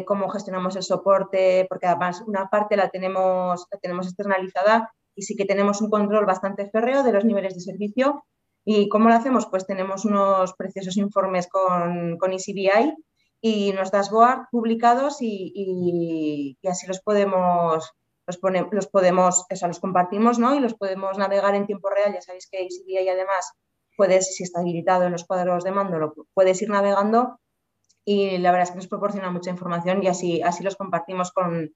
[0.05, 5.35] cómo gestionamos el soporte, porque además una parte la tenemos, la tenemos externalizada y sí
[5.35, 8.25] que tenemos un control bastante férreo de los niveles de servicio.
[8.65, 9.47] ¿Y cómo lo hacemos?
[9.47, 12.95] Pues tenemos unos preciosos informes con, con ECBI
[13.41, 17.91] y nos dashboard publicados y, así los podemos,
[18.27, 18.39] los,
[18.71, 20.55] los podemos, eso, los compartimos ¿no?
[20.55, 22.13] y los podemos navegar en tiempo real.
[22.13, 23.53] Ya sabéis que y además
[23.95, 27.39] puedes, si está habilitado en los cuadros de mando, lo puedes ir navegando
[28.03, 31.73] y la verdad es que nos proporciona mucha información y así, así los compartimos con,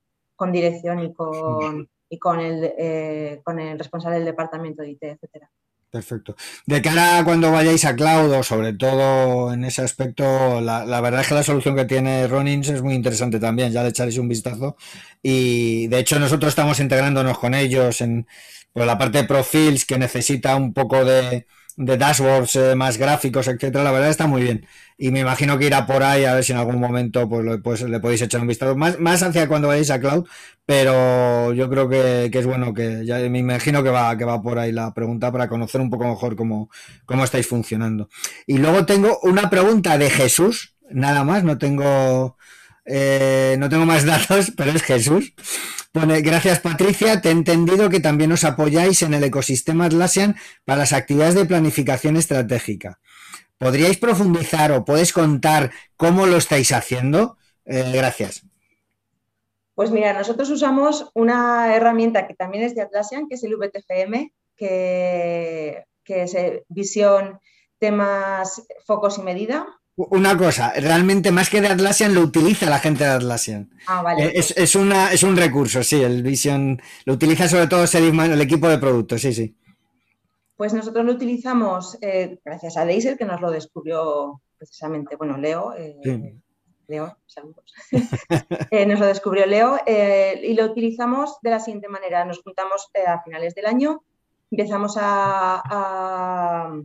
[0.52, 5.50] dirección y con, y con, el, eh, con el responsable del departamento de IT, etcétera.
[5.92, 6.36] Perfecto.
[6.68, 11.28] De cara a cuando vayáis a cloud sobre todo en ese aspecto, la, verdad es
[11.28, 14.78] que la solución que tiene Ronins es muy interesante también, ya le echaréis un vistazo.
[15.24, 18.28] Y de hecho nosotros estamos integrándonos con ellos en
[18.76, 21.48] la parte de profils que necesita un poco de,
[21.80, 24.66] de dashboards eh, más gráficos, etcétera, la verdad está muy bien.
[24.98, 27.82] Y me imagino que irá por ahí a ver si en algún momento pues, pues
[27.84, 28.76] le podéis echar un vistazo.
[28.76, 30.28] Más, más hacia cuando vayáis a cloud,
[30.66, 34.60] pero yo creo que, es bueno que ya me imagino que va, que va por
[34.60, 36.70] ahí la pregunta para conocer un poco mejor cómo,
[37.06, 38.10] cómo estáis funcionando.
[38.46, 42.36] Y luego tengo una pregunta de Jesús, nada más, no tengo
[42.92, 45.34] eh, no tengo más datos, pero es Jesús.
[45.94, 50.36] Gracias Patricia, te he entendido que también os apoyáis en el ecosistema Atlassian
[50.66, 53.00] para las actividades de planificación estratégica.
[53.58, 57.38] ¿Podríais profundizar o puedes contar cómo lo estáis haciendo?
[57.66, 58.44] Eh, gracias.
[59.76, 64.34] Pues mira, nosotros usamos una herramienta que también es de Atlassian, que es el VTFM,
[64.56, 67.40] que, que es eh, visión,
[67.78, 69.79] temas, focos y medida.
[70.08, 73.70] Una cosa, realmente más que de Atlassian lo utiliza la gente de Atlassian.
[73.86, 74.28] Ah, vale.
[74.28, 78.70] Eh, es, una, es un recurso, sí, el Vision lo utiliza sobre todo el equipo
[78.70, 79.58] de productos, sí, sí.
[80.56, 85.74] Pues nosotros lo utilizamos eh, gracias a Laser, que nos lo descubrió precisamente, bueno, Leo.
[85.76, 86.34] Eh,
[86.88, 87.74] Leo, saludos.
[88.88, 92.24] nos lo descubrió Leo y lo utilizamos de la siguiente manera.
[92.24, 94.02] Nos juntamos a finales del año,
[94.50, 96.82] empezamos a a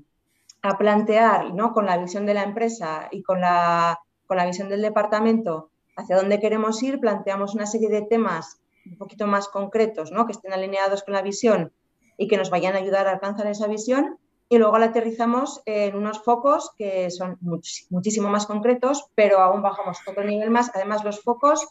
[0.79, 1.73] plantear ¿no?
[1.73, 6.17] con la visión de la empresa y con la, con la visión del departamento hacia
[6.17, 10.27] dónde queremos ir, planteamos una serie de temas un poquito más concretos, ¿no?
[10.27, 11.73] que estén alineados con la visión
[12.17, 14.19] y que nos vayan a ayudar a alcanzar esa visión.
[14.49, 19.99] Y luego la aterrizamos en unos focos que son muchísimo más concretos, pero aún bajamos
[20.07, 20.71] otro nivel más.
[20.75, 21.67] Además, los focos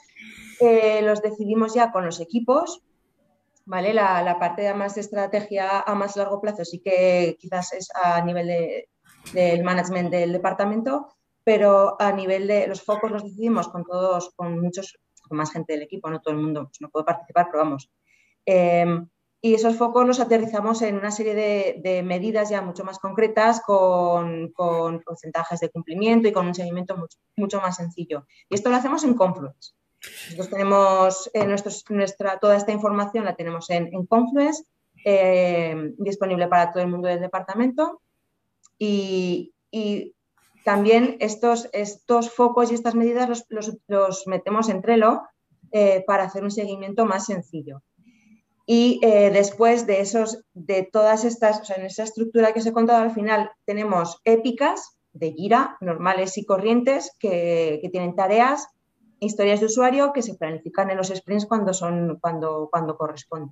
[0.60, 2.82] eh, los decidimos ya con los equipos
[3.66, 3.94] ¿vale?
[3.94, 8.48] La, parte más de estrategia a más largo plazo sí que quizás es a nivel
[8.48, 8.90] de,
[9.34, 14.60] del management del departamento, pero a nivel de los focos los decidimos con todos, con
[14.60, 17.64] muchos, con más gente del equipo, no todo el mundo pues no puede participar, pero
[17.64, 17.90] vamos.
[18.46, 19.08] Em,
[19.42, 24.54] y esos focos los aterrizamos en una serie de, medidas ya mucho más concretas, con,
[24.54, 28.26] con, porcentajes de cumplimiento y con un seguimiento mucho, mucho más sencillo.
[28.50, 29.74] Y esto lo hacemos en Confluence.
[30.50, 34.64] Tenemos eh, nuestra, toda esta información la tenemos en, Confluence,
[35.06, 38.02] eh, disponible para todo el mundo del departamento.
[38.78, 39.52] Y,
[40.66, 45.24] también estos, estos focos y estas medidas los, metemos en Trello
[45.74, 47.82] eh, para hacer un seguimiento más sencillo.
[48.66, 52.72] Y después de esos, de todas estas, o sea, en esa estructura que os he
[52.72, 58.70] contado al final, tenemos épicas de Gira, normales y corrientes, que, que tienen tareas
[59.24, 63.52] historias de usuario que se planifican en los sprints cuando, son, cuando, cuando corresponde.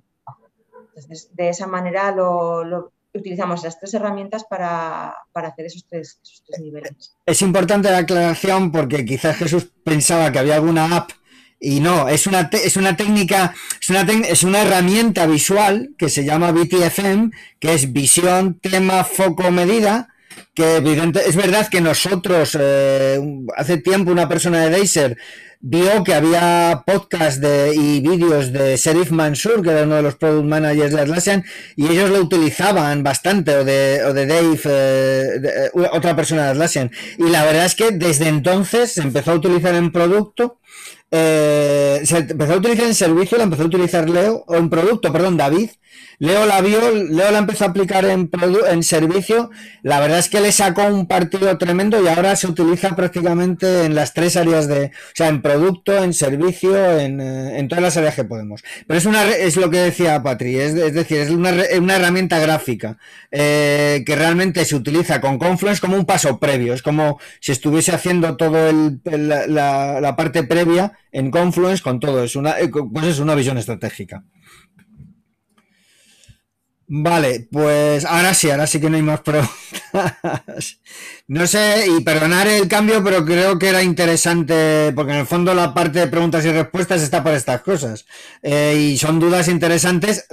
[0.94, 6.20] Entonces, de esa manera lo, utilizamos las tres herramientas para, hacer esos tres,
[6.60, 7.16] niveles.
[7.26, 11.10] Es importante la aclaración porque quizás Jesús pensaba que había alguna app
[11.58, 16.24] y no, es una, es una técnica, es una, es una herramienta visual que se
[16.24, 20.11] llama BTFM, que es visión, tema, foco, medida,
[20.54, 23.20] que evidente, es verdad que nosotros, eh,
[23.56, 25.16] hace tiempo una persona de Deiser
[25.64, 30.16] vio que había podcast de, y vídeos de Serif Mansur, que era uno de los
[30.16, 31.44] product managers de Atlassian,
[31.76, 36.50] y ellos lo utilizaban bastante, o de, o de Dave, eh, eh, otra persona de
[36.50, 36.90] Atlassian.
[37.16, 40.58] Y la verdad es que desde entonces se empezó a utilizar en producto,
[41.12, 45.12] eh, se empezó a utilizar en servicio, la empezó a utilizar Leo, o en producto,
[45.12, 45.68] perdón, David,
[46.18, 48.30] Leo la vio, Leo la empezó a aplicar en,
[48.70, 49.50] en servicio.
[49.82, 53.96] La verdad es que le sacó un partido tremendo y ahora se utiliza prácticamente en
[53.96, 57.96] las tres áreas de, o sea, en producto, en servicio, en, eh, en todas las
[57.96, 58.62] áreas que podemos.
[58.86, 62.98] Pero es una, es lo que decía Patri, es, decir, es una, una herramienta gráfica
[63.32, 66.72] eh, que realmente se utiliza con Confluence como un paso previo.
[66.72, 72.24] Es como si estuviese haciendo todo el, la, la, parte previa en Confluence con todo.
[72.24, 74.24] Es una, eh, pues es una visión estratégica.
[76.94, 79.50] Vale, pues ahora sí, ahora sí que no hay más preguntas.
[81.28, 85.54] No sé, y perdonar el cambio, pero creo que era interesante, porque en el fondo
[85.54, 88.04] la parte de preguntas y respuestas está para estas cosas.
[88.42, 90.26] Eh, y son dudas interesantes,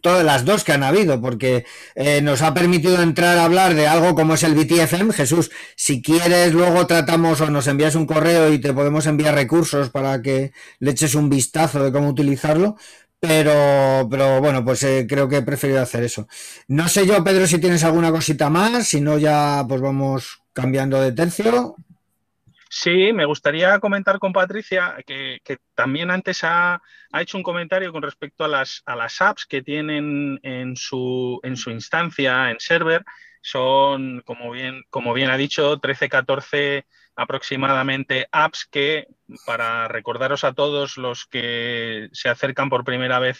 [0.00, 3.86] todas las dos que han habido, porque eh, nos ha permitido entrar a hablar de
[3.86, 5.12] algo como es el BTFM.
[5.12, 9.90] Jesús, si quieres, luego tratamos o nos envías un correo y te podemos enviar recursos
[9.90, 12.76] para que le eches un vistazo de cómo utilizarlo
[13.20, 16.28] pero, pero bueno, pues eh, creo que he preferido hacer eso.
[16.68, 21.00] No sé yo, Pedro, si tienes alguna cosita más, si no ya pues vamos cambiando
[21.00, 21.76] de tercio.
[22.68, 25.40] Sí, me gustaría comentar con Patricia que,
[25.74, 26.82] también antes ha,
[27.18, 31.56] hecho un comentario con respecto a las, a las apps que tienen en su, en
[31.56, 33.04] su instancia, en server.
[33.40, 36.86] Son, como bien, como bien ha dicho, 13, 14
[37.16, 39.08] aproximadamente apps que,
[39.46, 43.38] para recordaros a todos los que se acercan por primera vez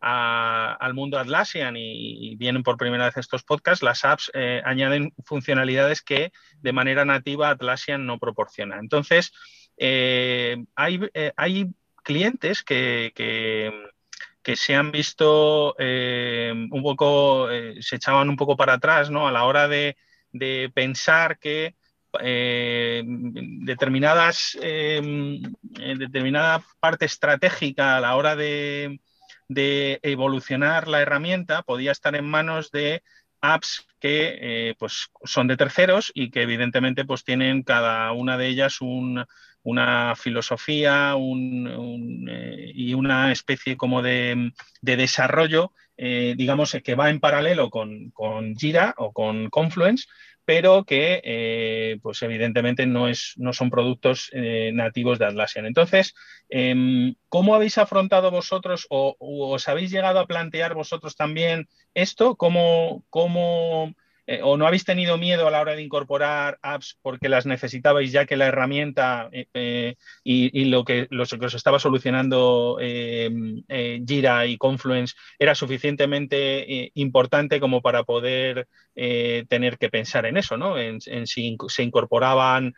[0.00, 6.00] al mundo Atlassian y, vienen por primera vez estos podcasts, las apps eh, añaden funcionalidades
[6.00, 8.78] que de manera nativa Atlassian no proporciona.
[8.78, 9.30] Entonces,
[9.76, 11.66] eh, hay, eh, hay,
[12.02, 17.48] clientes que, que, se han visto un poco,
[17.80, 19.26] se echaban un poco para atrás ¿no?
[19.26, 19.96] a la hora de,
[20.30, 21.74] de pensar que
[22.12, 29.00] determinadas, determinada parte estratégica a la hora de,
[29.48, 33.02] evolucionar la herramienta podía estar en manos de
[33.40, 38.48] apps que eh, pues son de terceros y que evidentemente pues tienen cada una de
[38.48, 47.20] ellas una filosofía eh, y una especie como de, desarrollo, eh, digamos, que va en
[47.20, 50.06] paralelo con, con Jira o con Confluence,
[50.46, 55.66] pero que eh, pues evidentemente no, es, no son productos eh, nativos de Atlassian.
[55.66, 56.14] Entonces,
[56.48, 62.36] em, ¿cómo habéis afrontado vosotros o, os habéis llegado a plantear vosotros también esto?
[62.36, 63.92] ¿Cómo, cómo
[64.26, 68.10] eh, o no habéis tenido miedo a la hora de incorporar apps porque las necesitabais
[68.10, 74.46] ya que la herramienta eh, eh, y, lo, que, lo, que, os estaba solucionando Jira
[74.46, 80.78] y Confluence era suficientemente importante como para poder tener que pensar en eso, ¿no?
[80.78, 82.74] En, si se incorporaban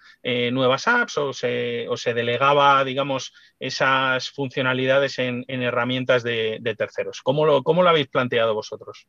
[0.53, 7.23] nuevas apps o se, o se, delegaba, digamos, esas funcionalidades en, herramientas de, de terceros.
[7.23, 9.09] ¿Cómo lo, ¿Cómo lo habéis planteado vosotros?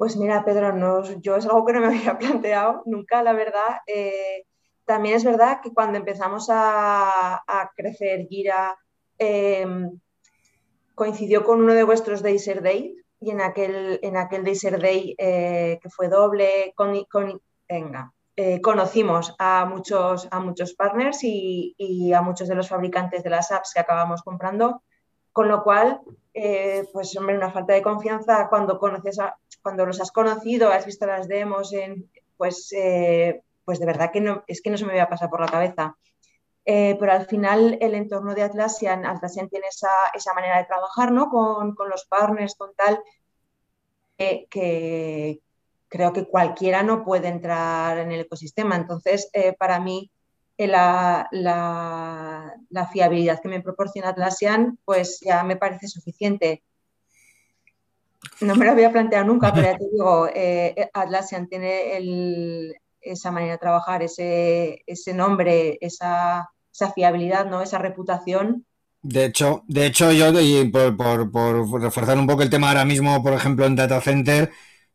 [0.00, 3.82] Pues mira, Pedro, no, yo es algo que no me había planteado nunca, la verdad.
[3.86, 4.46] Eh,
[4.86, 7.42] también es verdad que cuando empezamos a,
[7.76, 8.78] crecer Gira,
[9.18, 10.00] em,
[10.94, 15.90] coincidió con uno de vuestros Days Day y en aquel, en aquel Day eh, que
[15.90, 16.94] fue doble, con,
[17.68, 23.22] venga, eh, conocimos a muchos, a muchos partners y, y, a muchos de los fabricantes
[23.22, 24.82] de las apps que acabamos comprando,
[25.32, 26.00] con lo cual,
[26.92, 31.06] pues hombre, una falta de confianza cuando conoces a, cuando los has conocido, has visto
[31.06, 31.72] las demos,
[32.36, 35.30] pues, eh, pues de verdad que no, es que no se me voy a pasar
[35.30, 35.96] por la cabeza.
[36.64, 41.28] Eh, pero al final el entorno de Atlassian, Atlassian tiene esa, manera de trabajar ¿no?
[41.30, 43.02] con, los partners, con tal,
[44.16, 45.40] que
[45.88, 48.76] creo que cualquiera no puede entrar en el ecosistema.
[48.76, 50.10] Entonces, eh, para mí,
[50.66, 56.62] la, la, la, fiabilidad que me proporciona Atlassian, pues ya me parece suficiente.
[58.40, 63.52] No me lo había planteado nunca, pero ya te digo, eh, Atlassian tiene esa manera
[63.52, 64.84] de trabajar, ese,
[65.14, 66.50] nombre, esa,
[66.94, 67.62] fiabilidad, ¿no?
[67.62, 68.66] esa reputación.
[69.02, 73.22] De hecho, de hecho yo, y por, por, reforzar un poco el tema ahora mismo,
[73.22, 74.50] por ejemplo, en Data Center,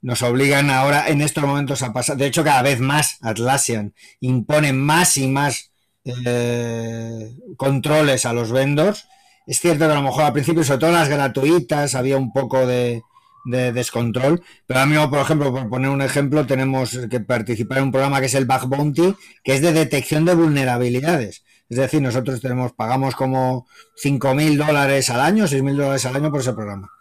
[0.05, 4.71] nos obligan ahora en estos momentos a pasar, de hecho cada vez más Atlassian impone
[4.71, 5.71] más y más
[6.05, 9.07] eh, controles a los vendors.
[9.47, 12.67] Es cierto que a lo mejor al principio, sobre todo las gratuitas, había un poco
[12.67, 13.01] de,
[13.45, 14.43] de descontrol.
[14.67, 18.19] Pero a mí, por ejemplo, por poner un ejemplo, tenemos que participar en un programa
[18.19, 21.43] que es el Bug Bounty, que es de detección de vulnerabilidades.
[21.67, 23.65] Es decir, nosotros tenemos, pagamos como
[24.03, 26.91] 5.000 dólares al año, 6.000 dólares al año por ese programa.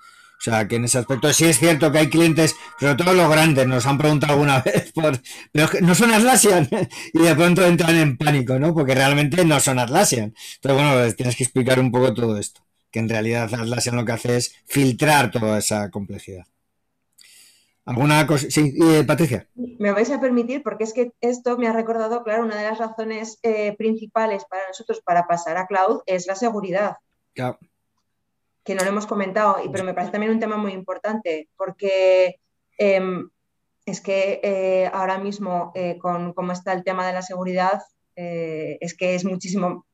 [0.47, 3.31] O sea, que en ese aspecto sí es cierto que hay clientes, sobre todo los
[3.31, 5.19] grandes, nos han preguntado alguna vez, por,
[5.51, 6.69] pero no son Atlassian
[7.15, 8.75] y de pronto entran en pánico, ¿no?
[8.75, 10.35] Porque realmente no son Atlassian.
[10.57, 14.13] Entonces, bueno, tienes que explicar un poco todo esto que en realidad Atlassian lo que
[14.13, 16.45] hace es filtrar toda esa complejidad.
[17.87, 18.47] ¿Alguna cosa?
[18.51, 19.49] Sí, eh, Patricia.
[19.55, 22.79] Me vais a permitir, porque es que esto me ha recordado, claro, una de las
[22.79, 26.99] razones eh, principales para nosotros para pasar a cloud es la seguridad.
[27.33, 27.59] Claro.
[28.65, 32.41] Que no lo hemos comentado, pero me parece también un tema muy importante, porque
[32.79, 33.29] em,
[33.85, 37.83] es que eh, ahora mismo, con cómo está el tema de la seguridad,
[38.17, 39.85] es que es muchísimo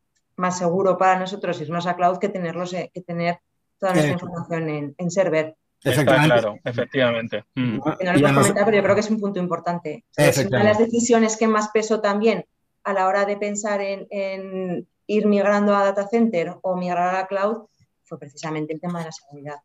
[0.41, 3.39] más seguro para nosotros irnos a cloud que, tenerlos, eh, que tener
[3.79, 5.55] toda nuestra información en, server.
[5.83, 7.45] claro, efectivamente.
[7.55, 7.77] Mm.
[7.77, 10.05] No lo hemos comentado, pero yo creo que es un punto importante.
[10.17, 12.45] Es una de las decisiones que más peso también
[12.83, 17.67] a la hora de pensar en, ir migrando a data center o migrar a cloud
[18.11, 19.57] fue precisamente el tema de la seguridad.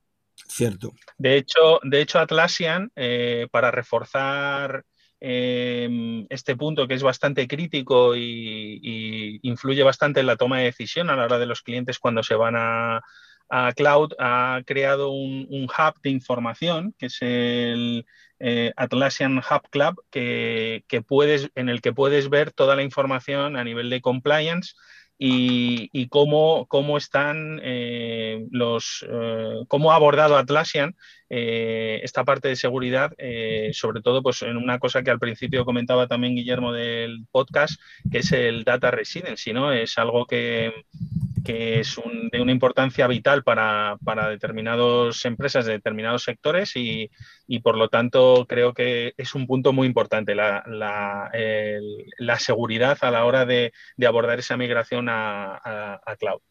[0.47, 0.93] Cierto.
[1.17, 4.85] De hecho, de hecho Atlassian, eh, para reforzar
[5.27, 11.09] Em, este punto que es bastante crítico y, influye bastante en la toma de decisión
[11.09, 13.01] a la hora de los clientes cuando se van a,
[13.75, 18.05] Cloud ha creado un, hub de información, que es el
[18.39, 23.63] eh, Atlassian Hub Club, que, puedes, en el que puedes ver toda la información a
[23.63, 24.73] nivel de compliance
[25.17, 30.95] y, cómo, cómo, están eh, los eh, cómo ha abordado Atlassian
[31.29, 33.11] esta parte de seguridad,
[33.73, 37.79] sobre todo pues en una cosa que al principio comentaba también Guillermo del podcast,
[38.11, 39.71] que es el data residency, ¿no?
[39.71, 40.71] Es algo que,
[41.45, 41.99] es
[42.31, 43.97] de una importancia vital para,
[44.29, 47.09] determinadas empresas de determinados sectores y,
[47.63, 51.31] por lo tanto creo que es un punto muy importante la,
[52.39, 53.71] seguridad a la hora de,
[54.05, 56.41] abordar esa migración a, cloud.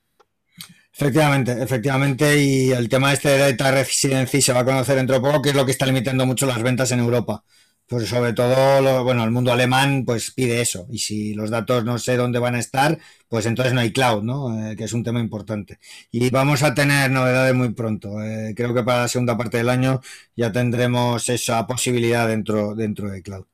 [0.97, 5.21] Efectivamente, efectivamente, y el tema este de data residency se va a conocer dentro de
[5.21, 7.43] poco, que es lo que está limitando mucho las ventas en Europa.
[7.87, 10.87] Pues sobre todo, bueno, el mundo alemán pues pide eso.
[10.91, 12.97] Y si los datos no sé dónde van a estar,
[13.29, 14.71] pues entonces no hay cloud, ¿no?
[14.71, 15.79] Eh, que es un tema importante.
[16.13, 18.23] Y vamos a tener novedades muy pronto.
[18.23, 20.01] Eh, creo que para la segunda parte del año
[20.37, 23.47] ya tendremos esa posibilidad dentro, dentro de cloud.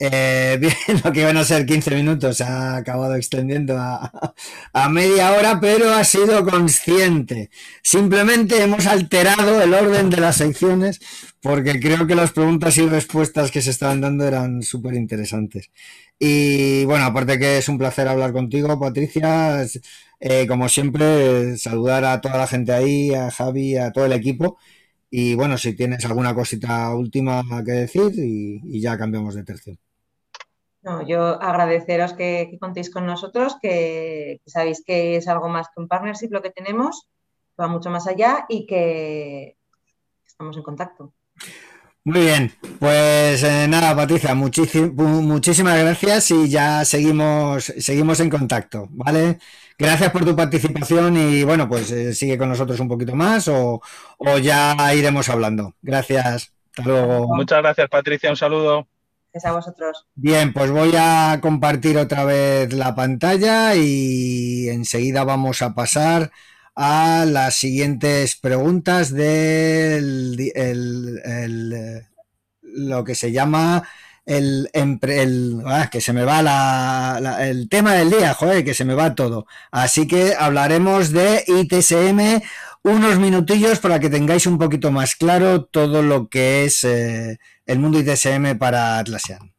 [0.00, 0.74] Eh, bien,
[1.04, 6.04] lo que iban a ser 15 minutos ha acabado extendiendo a, media hora, pero ha
[6.04, 7.50] sido consciente.
[7.82, 11.00] Simplemente hemos alterado el orden de las secciones
[11.40, 15.70] porque creo que las preguntas y respuestas que se estaban dando eran súper interesantes.
[16.18, 19.64] Y bueno, aparte que es un placer hablar contigo, Patricia.
[20.20, 24.58] Eh, como siempre, saludar a toda la gente ahí, a Javi, a todo el equipo.
[25.10, 29.78] Y bueno, si tienes alguna cosita última que decir y, ya cambiamos de tercio.
[30.82, 35.88] No, yo agradeceros que, contéis con nosotros, que, sabéis que es algo más que un
[35.88, 37.08] partnership lo que tenemos,
[37.60, 39.56] va mucho más allá y que
[40.24, 41.12] estamos en contacto.
[42.04, 49.38] Muy bien, pues eh, nada, Patricia, muchísimas gracias y ya seguimos, seguimos en contacto, ¿vale?
[49.76, 53.80] Gracias por tu participación y bueno, pues eh, sigue con nosotros un poquito más o,
[54.42, 55.74] ya iremos hablando.
[55.82, 57.34] Gracias, hasta luego.
[57.34, 58.88] Muchas gracias, Patricia, un saludo.
[59.44, 60.06] A vosotros.
[60.14, 66.30] Bien, pues voy a compartir otra vez la pantalla y enseguida vamos a pasar
[66.74, 70.36] a las siguientes preguntas del
[72.62, 73.82] lo que se llama
[74.28, 78.94] el, el ah, que se me va el tema del día, joder, que se me
[78.94, 79.46] va todo.
[79.70, 82.42] Así que hablaremos de ITSM
[82.82, 87.78] unos minutillos para que tengáis un poquito más claro todo lo que es eh, el
[87.78, 89.57] mundo ITSM para Atlassian.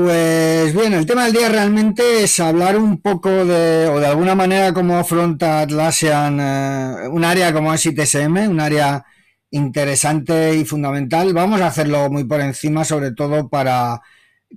[0.00, 4.36] Pues bien, el tema del día realmente es hablar un poco de, o de alguna
[4.36, 9.04] manera, cómo afronta Atlassian eh, un área como es ITSM, un área
[9.50, 11.34] interesante y fundamental.
[11.34, 14.00] Vamos a hacerlo muy por encima, sobre todo para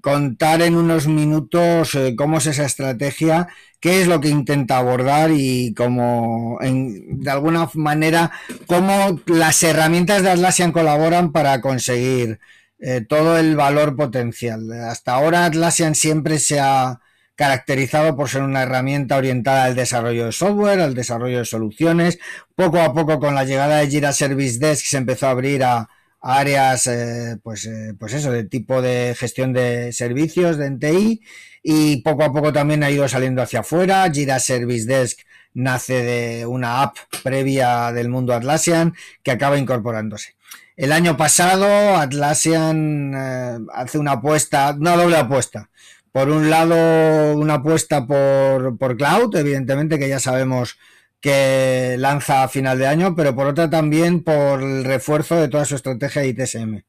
[0.04, 3.48] contar en unos minutos eh, cómo es esa estrategia,
[3.80, 8.32] qué es lo que intenta abordar y cómo, de alguna manera,
[8.68, 12.39] cómo las herramientas de Atlassian colaboran para conseguir
[12.82, 14.71] eh, todo el valor potencial.
[14.73, 16.99] Hasta ahora Atlassian siempre se ha
[17.36, 22.19] caracterizado por ser una herramienta orientada al desarrollo de software, al desarrollo de soluciones.
[22.55, 25.89] Poco a poco con la llegada de Jira Service Desk se empezó a abrir a,
[26.21, 31.21] áreas, eh, pues, eh, pues eso, de tipo de gestión de servicios de NTI
[31.63, 34.09] y poco a poco también ha ido saliendo hacia afuera.
[34.11, 35.19] Jira Service Desk
[35.53, 40.36] nace de una app previa del mundo Atlassian que acaba incorporándose.
[40.82, 45.69] El año pasado Atlassian eh, hace una apuesta, una doble apuesta.
[46.11, 50.79] Por un lado, una apuesta por, por cloud, evidentemente que ya sabemos
[51.19, 55.65] que lanza a final de año, pero por otra también por el refuerzo de toda
[55.65, 56.82] su estrategia de ITSM.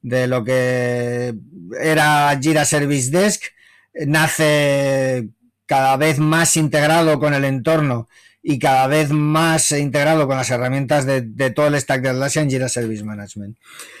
[0.00, 1.34] De lo que
[1.80, 3.42] era Jira Service Desk,
[4.06, 5.28] nace
[5.66, 8.08] cada vez más integrado con el entorno
[8.42, 12.68] y cada vez más integrado con las herramientas de, todo el stack de Atlassian Jira
[12.68, 13.56] Service Management.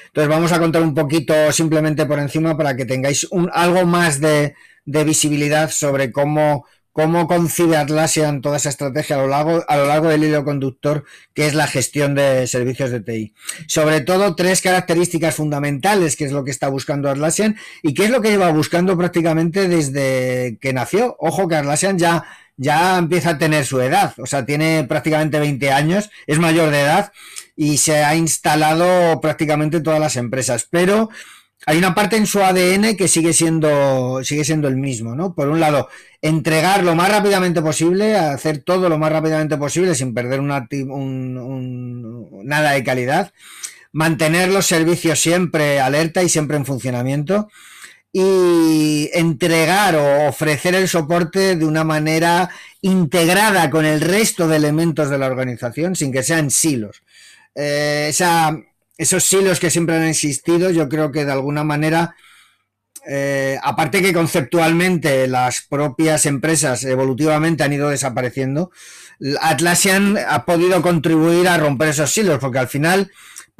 [0.06, 4.54] Entonces vamos a contar un poquito simplemente por encima para que tengáis algo más de,
[4.84, 10.08] visibilidad sobre cómo, cómo concibe Atlassian toda esa estrategia a lo, largo, a lo largo
[10.08, 13.34] del hilo conductor que es la gestión de servicios de TI.
[13.68, 18.10] Sobre todo tres características fundamentales que es lo que está buscando Atlassian y que es
[18.10, 21.14] lo que lleva buscando prácticamente desde que nació.
[21.20, 22.24] Ojo que Atlassian ya
[22.60, 26.80] ya empieza a tener su edad, o sea, tiene prácticamente 20 años, es mayor de
[26.80, 27.10] edad
[27.56, 31.08] y se ha instalado prácticamente en todas las empresas, pero
[31.64, 35.34] hay una parte en su ADN que sigue siendo, sigue siendo el mismo, ¿no?
[35.34, 35.88] Por un lado,
[36.20, 40.68] entregar lo más rápidamente posible, hacer todo lo más rápidamente posible sin perder una,
[42.44, 43.32] nada de calidad,
[43.90, 47.48] mantener los servicios siempre alerta y siempre en funcionamiento
[48.12, 52.50] y entregar o ofrecer el soporte de una manera
[52.82, 57.02] integrada con el resto de elementos de la organización sin que sean silos.
[57.54, 58.56] Eh, esa,
[58.98, 62.16] esos silos que siempre han existido, yo creo que de alguna manera,
[63.06, 68.70] eh, aparte que conceptualmente las propias empresas evolutivamente han ido desapareciendo,
[69.40, 73.10] Atlassian ha podido contribuir a romper esos silos, porque al final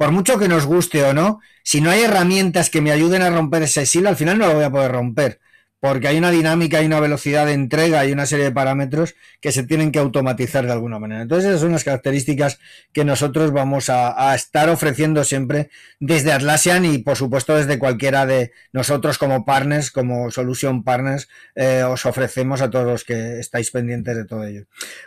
[0.01, 3.29] por mucho que nos guste o no, si no hay herramientas que me ayuden a
[3.29, 5.39] romper ese silo, al final no lo voy a poder romper.
[5.79, 9.51] Porque hay una dinámica, hay una velocidad de entrega y una serie de parámetros que
[9.51, 11.21] se tienen que automatizar de alguna manera.
[11.21, 12.59] Entonces, esas son las características
[12.93, 18.53] que nosotros vamos a, estar ofreciendo siempre desde Atlassian y, por supuesto, desde cualquiera de
[18.73, 24.17] nosotros como partners, como solution partners, eh, os ofrecemos a todos los que estáis pendientes
[24.17, 24.65] de todo ello.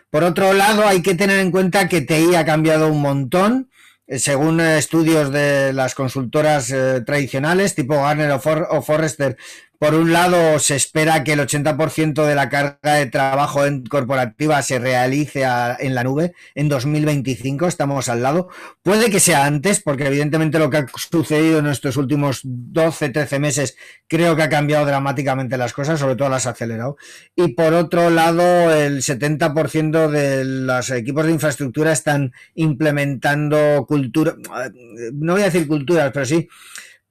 [0.08, 3.70] Por otro lado, hay que tener en cuenta que TI ha cambiado un montón
[4.08, 9.36] según estudios de las consultoras eh, tradicionales tipo Garner o, Forrester,
[9.84, 14.62] por un lado, se espera que el 80% de la carga de trabajo en corporativa
[14.62, 18.48] se realice en la nube en 2025, estamos al lado.
[18.82, 23.38] Puede que sea antes, porque evidentemente lo que ha sucedido en estos últimos 12, 13
[23.40, 23.76] meses
[24.08, 26.96] creo que ha cambiado dramáticamente las cosas, sobre todo las ha acelerado.
[27.36, 34.34] Y por otro lado, el 70% de los equipos de infraestructura están implementando cultura,
[35.12, 36.48] no voy a decir culturas, pero sí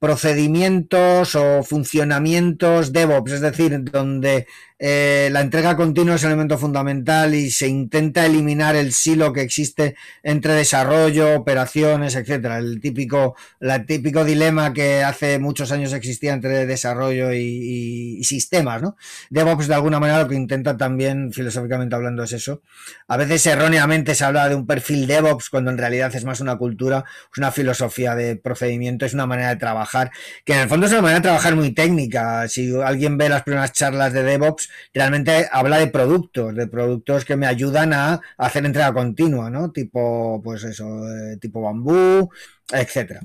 [0.04, 4.46] procedimientos o funcionamientos DevOps, es decir, donde
[4.80, 9.40] eh, la entrega continua es el elemento fundamental y se intenta eliminar el silo que
[9.40, 9.94] existe
[10.24, 12.58] entre desarrollo, operaciones, etcétera.
[12.58, 18.96] El típico, el típico dilema que hace muchos años existía entre desarrollo y, sistemas, ¿no?
[19.30, 22.62] DevOps de alguna manera lo que intenta también, filosóficamente hablando, es eso.
[23.06, 26.56] A veces erróneamente se habla de un perfil DevOps cuando en realidad es más una
[26.56, 30.10] cultura, es una filosofía de procedimiento, es una manera de trabajar,
[30.44, 32.48] que en el fondo es una manera de trabajar muy técnica.
[32.48, 37.36] Si alguien ve las primeras charlas de DevOps, realmente habla de productos, de productos que
[37.36, 39.72] me ayudan a hacer entrega continua, ¿no?
[39.72, 42.30] Tipo, pues eso, eh, tipo bambú,
[42.72, 43.20] etcétera.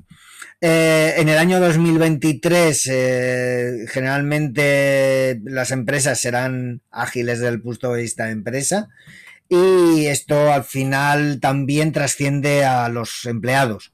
[0.61, 8.01] Eh, en el año 2023, eh, generalmente las empresas serán ágiles desde el punto de
[8.01, 8.89] vista de empresa
[9.47, 13.93] y esto al final también trasciende a los empleados.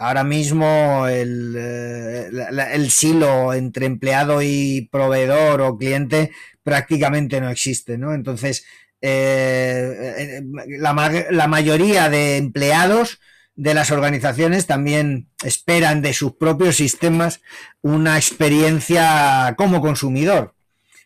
[0.00, 6.30] Ahora mismo el, el, silo entre empleado y proveedor o cliente
[6.62, 8.14] prácticamente no existe, ¿no?
[8.14, 8.64] Entonces,
[9.02, 10.42] eh, eh,
[10.78, 13.20] la, la mayoría de empleados
[13.56, 17.42] de las organizaciones también esperan de sus propios sistemas
[17.82, 20.54] una experiencia como consumidor.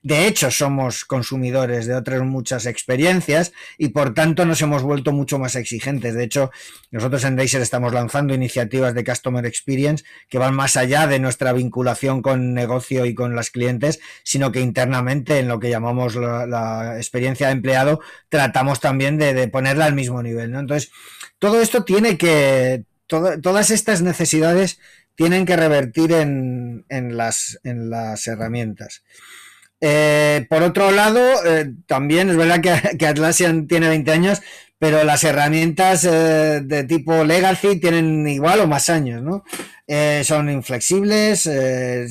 [0.04, 5.38] De hecho, somos consumidores de otras muchas experiencias y por tanto nos hemos vuelto mucho
[5.38, 6.12] más exigentes.
[6.12, 6.50] De hecho,
[6.90, 11.54] nosotros en Deiser estamos lanzando iniciativas de Customer Experience que van más allá de nuestra
[11.54, 16.96] vinculación con negocio y con los clientes, sino que internamente en lo que llamamos la,
[16.98, 20.54] experiencia de empleado tratamos también de, ponerla al mismo nivel.
[20.54, 20.90] Entonces,
[21.38, 24.78] todo esto tiene que, todas estas necesidades
[25.14, 29.02] tienen que revertir las, en las herramientas.
[29.86, 32.70] Eh, por otro lado, eh, también es verdad que,
[33.06, 34.40] Atlassian tiene 20 años,
[34.78, 39.44] pero las herramientas eh, de tipo legacy tienen igual o más años, ¿no?
[40.24, 41.46] son inflexibles,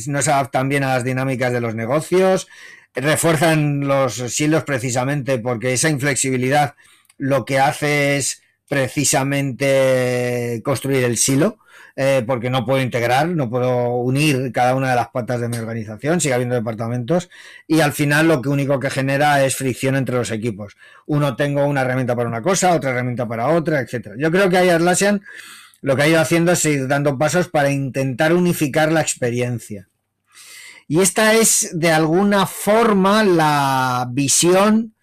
[0.08, 2.48] no se adaptan bien a las dinámicas de los negocios,
[2.94, 6.76] refuerzan los silos precisamente porque esa inflexibilidad
[7.18, 11.58] lo que hace es precisamente construir el silo.
[11.96, 15.58] Eh, porque no puedo integrar, no puedo unir cada una de las patas de mi
[15.58, 17.30] organización, sigue habiendo departamentos,
[17.68, 20.76] y al final lo que único que genera es fricción entre los equipos.
[21.06, 24.16] Uno tengo una herramienta para una cosa, otra herramienta para otra, etcétera.
[24.18, 25.22] Yo creo que ahí Atlassian
[25.82, 29.90] lo que ha ido haciendo es ir dando pasos para intentar unificar la experiencia.
[30.88, 34.96] Y esta es de alguna forma la visión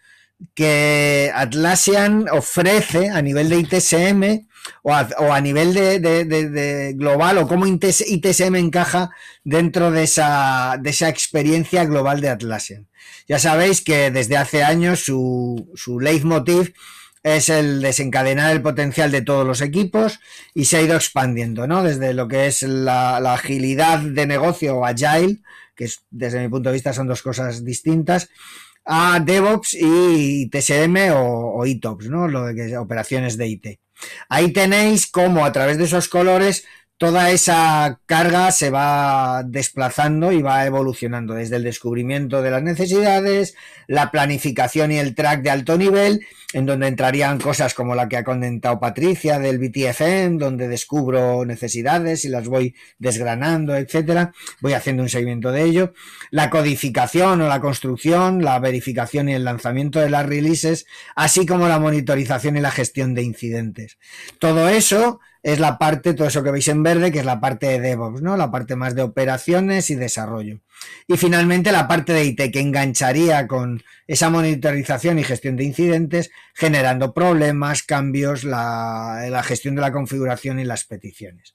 [0.55, 4.47] que Atlassian ofrece a nivel de ITSM
[4.83, 9.11] o a, nivel de, global o cómo ITSM encaja
[9.45, 12.89] dentro de esa, de esa experiencia global de Atlassian.
[13.29, 16.75] Ya sabéis que desde hace años su, su leitmotiv
[17.23, 20.21] es el desencadenar el potencial de todos los equipos
[20.55, 21.83] y se ha ido expandiendo, ¿no?
[21.83, 25.39] Desde lo que es la, agilidad de negocio o agile,
[25.77, 28.31] que desde mi punto de vista son dos cosas distintas,
[28.93, 32.27] a DevOps y TSM o, ITOPS, ¿no?
[32.27, 33.81] Lo de que operaciones de IT.
[34.29, 36.65] Ahí tenéis cómo a través de esos colores
[37.01, 43.55] toda esa carga se va desplazando y va evolucionando desde el descubrimiento de las necesidades,
[43.87, 46.21] la planificación y el track de alto nivel,
[46.53, 52.27] en donde entrarían cosas como la que ha comentado Patricia del BTFM, donde descubro necesidades
[52.27, 54.35] y las voy desgranando, etcétera.
[54.61, 55.95] Voy haciendo un seguimiento de ello.
[56.31, 60.85] La codificación o la construcción, la verificación y el lanzamiento de las releases,
[61.17, 63.97] así como la monitorización y la gestión de incidentes.
[64.39, 67.67] Todo eso es la parte, todo eso que veis en verde, que es la parte
[67.67, 68.37] de DevOps, ¿no?
[68.37, 70.61] La parte más de operaciones y desarrollo.
[71.07, 76.31] Y finalmente la parte de IT, que engancharía con esa monitorización y gestión de incidentes,
[76.55, 81.55] generando problemas, cambios, la, la gestión de la configuración y las peticiones.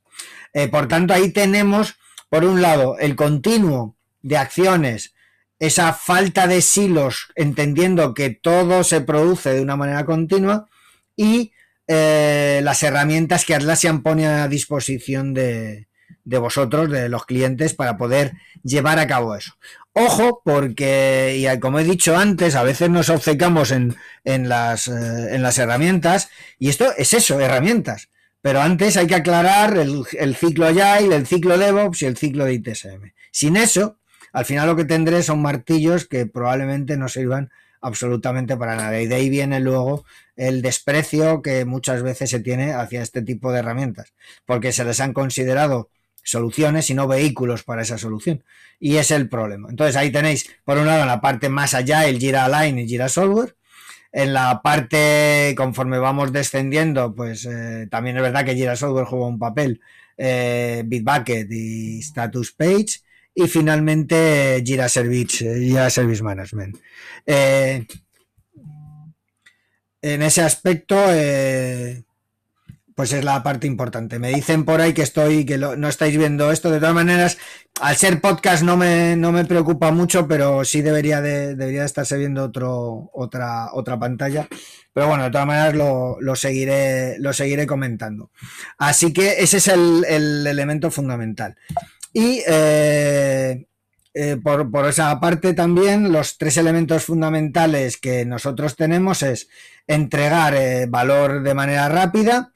[0.53, 1.97] Eh, por tanto, ahí tenemos,
[2.29, 5.13] por un lado, el continuo de acciones,
[5.59, 10.67] esa falta de silos, entendiendo que todo se produce de una manera continua,
[11.15, 11.53] y
[11.87, 15.87] eh, las herramientas que Atlassian pone a disposición de,
[16.23, 18.33] vosotros, de los clientes, para poder
[18.63, 19.57] llevar a cabo eso.
[19.93, 25.35] Ojo, porque, y como he dicho antes, a veces nos obcecamos en, en, las, eh,
[25.35, 26.29] en las herramientas,
[26.59, 28.09] y esto es eso, herramientas.
[28.41, 32.45] Pero antes hay que aclarar el, el ciclo Agile, el ciclo DevOps y el ciclo
[32.45, 33.13] de ITSM.
[33.31, 33.97] Sin eso,
[34.33, 37.49] al final lo que tendré son martillos que probablemente no sirvan
[37.81, 38.99] absolutamente para nada.
[38.99, 40.05] Y de ahí viene luego
[40.35, 44.13] el desprecio que muchas veces se tiene hacia este tipo de herramientas,
[44.45, 45.89] porque se les han considerado
[46.23, 48.43] soluciones y no vehículos para esa solución.
[48.79, 49.69] Y es el problema.
[49.69, 52.87] Entonces ahí tenéis, por un lado, en la parte más allá, el Jira Align y
[52.87, 53.55] Jira Software.
[54.11, 59.27] En la parte, conforme vamos descendiendo, pues eh, también es verdad que Jira Software juega
[59.27, 59.81] un papel,
[60.17, 63.01] eh, Bitbucket y Status Page
[63.33, 66.77] y finalmente Jira Service, eh, Jira Service Management.
[70.13, 72.03] En ese aspecto, eh,
[72.93, 74.19] pues es la parte importante.
[74.19, 76.69] Me dicen por ahí que estoy, que no estáis viendo esto.
[76.69, 77.39] De todas maneras,
[77.81, 82.17] al ser podcast no me, no me preocupa mucho, pero sí debería de, debería estarse
[82.17, 82.51] viendo
[83.13, 84.47] otra, otra pantalla.
[84.93, 88.29] Pero bueno, de todas maneras lo, seguiré, lo seguiré comentando.
[88.77, 91.57] Así que ese es el, el elemento fundamental.
[92.13, 93.65] Y eh,
[94.17, 99.49] eh, por, esa parte también los tres elementos fundamentales que nosotros tenemos es
[99.87, 102.51] entregar eh, valor de manera rápida,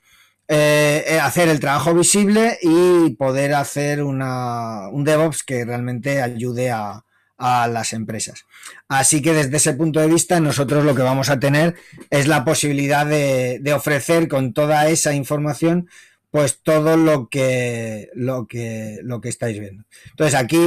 [1.21, 7.03] hacer el trabajo visible y poder hacer una, un DevOps que realmente ayude a,
[7.37, 8.43] las empresas.
[8.89, 11.75] Así que desde ese punto de vista nosotros lo que vamos a tener
[12.09, 15.87] es la posibilidad de, de ofrecer con toda esa información
[16.31, 19.83] pues todo lo que, lo que, lo que estáis viendo.
[20.11, 20.57] Entonces aquí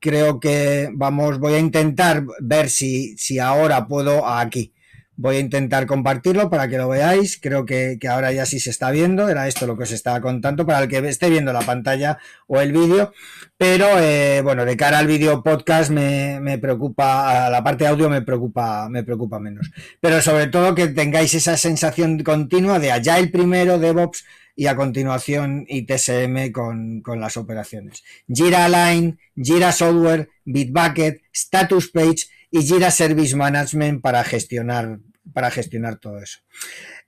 [0.00, 4.72] creo que vamos, voy a intentar ver si, si ahora puedo aquí.
[5.16, 7.38] Voy a intentar compartirlo para que lo veáis.
[7.40, 9.28] Creo que, ahora ya sí se está viendo.
[9.28, 12.60] Era esto lo que os estaba contando para el que esté viendo la pantalla o
[12.60, 13.12] el vídeo.
[13.56, 18.10] Pero eh, bueno, de cara al vídeo podcast me, me, preocupa, a la parte audio
[18.10, 19.70] me preocupa, me preocupa menos.
[20.00, 24.24] Pero sobre todo que tengáis esa sensación continua de allá el primero, DevOps,
[24.56, 28.02] y a continuación ITSM con, con las operaciones.
[28.26, 34.98] Jira Align, Jira Software, Bitbucket, Status Page y Jira Service Management para gestionar,
[35.32, 36.40] para gestionar todo eso.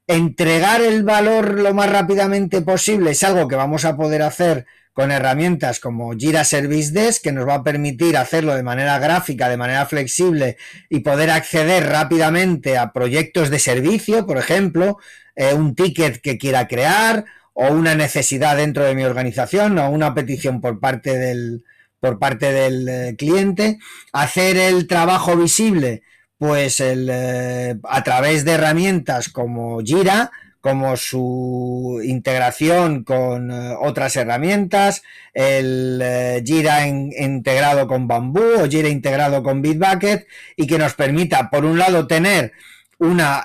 [0.06, 4.66] Entregar el valor lo más rápidamente posible es algo que vamos a poder hacer
[4.98, 9.48] con herramientas como Jira Service Desk, que nos va a permitir hacerlo de manera gráfica,
[9.48, 10.56] de manera flexible
[10.88, 14.98] y poder acceder rápidamente a proyectos de servicio, por ejemplo,
[15.36, 20.14] eh, un ticket que quiera crear o una necesidad dentro de mi organización o una
[20.14, 21.64] petición por parte del,
[22.00, 23.78] por parte del eh, cliente,
[24.12, 26.02] hacer el trabajo visible,
[26.38, 30.30] pues el, eh, a través de herramientas como Jira,
[30.60, 35.02] como su integración con eh, otras herramientas,
[35.34, 36.02] el
[36.44, 40.26] Jira integrado con Bamboo o Jira integrado con Bitbucket
[40.56, 42.52] y que nos permita, por un lado, tener
[42.98, 43.44] una,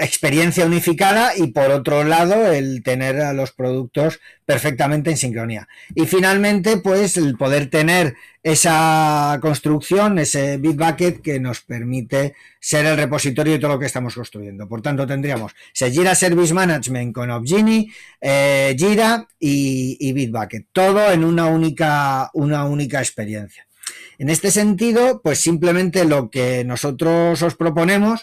[0.00, 5.68] experiencia unificada y por otro lado el tener a los productos perfectamente en sincronía.
[5.94, 12.96] Y finalmente, pues el poder tener esa construcción, ese Bitbucket que nos permite ser el
[12.96, 14.68] repositorio de todo lo que estamos construyendo.
[14.68, 17.90] Por tanto, tendríamos Jira Service Management con Opgini,
[18.20, 20.66] eh, Jira y, y Bitbucket.
[20.72, 23.66] Todo en una única, una única experiencia.
[24.18, 28.22] En este sentido, pues simplemente lo que nosotros os proponemos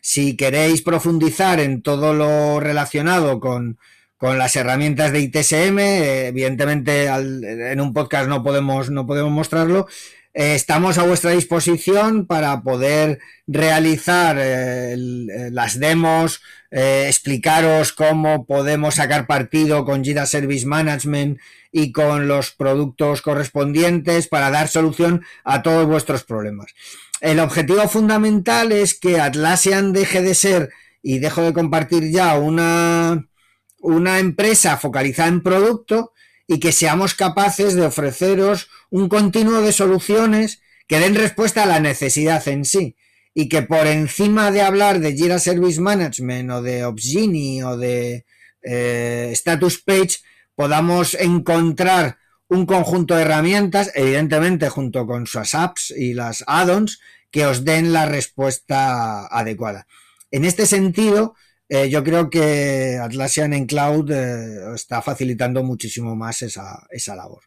[0.00, 3.78] si queréis profundizar en todo lo relacionado con,
[4.20, 9.86] las herramientas de ITSM, evidentemente en un podcast no podemos, no podemos mostrarlo,
[10.32, 14.94] Eh, estamos a vuestra disposición para poder realizar eh,
[15.50, 16.40] las demos,
[16.70, 21.40] explicaros cómo podemos sacar partido con Jira Service Management
[21.72, 26.72] y con los productos correspondientes para dar solución a todos vuestros problemas.
[27.20, 30.70] El objetivo fundamental es que Atlassian deje de ser
[31.02, 33.28] y dejo de compartir ya una,
[33.80, 36.12] una empresa focalizada en producto
[36.46, 41.78] y que seamos capaces de ofreceros un continuo de soluciones que den respuesta a la
[41.78, 42.96] necesidad en sí
[43.34, 48.24] y que por encima de hablar de Jira Service Management o de Opsgenie o de
[48.62, 50.18] eh, Status Page
[50.56, 52.18] podamos encontrar
[52.50, 57.92] un conjunto de herramientas, evidentemente junto con sus apps y las add-ons, que os den
[57.92, 59.86] la respuesta adecuada.
[60.32, 61.36] En este sentido,
[61.68, 67.44] eh, yo creo que Atlassian en Cloud eh, está facilitando muchísimo más esa, labor.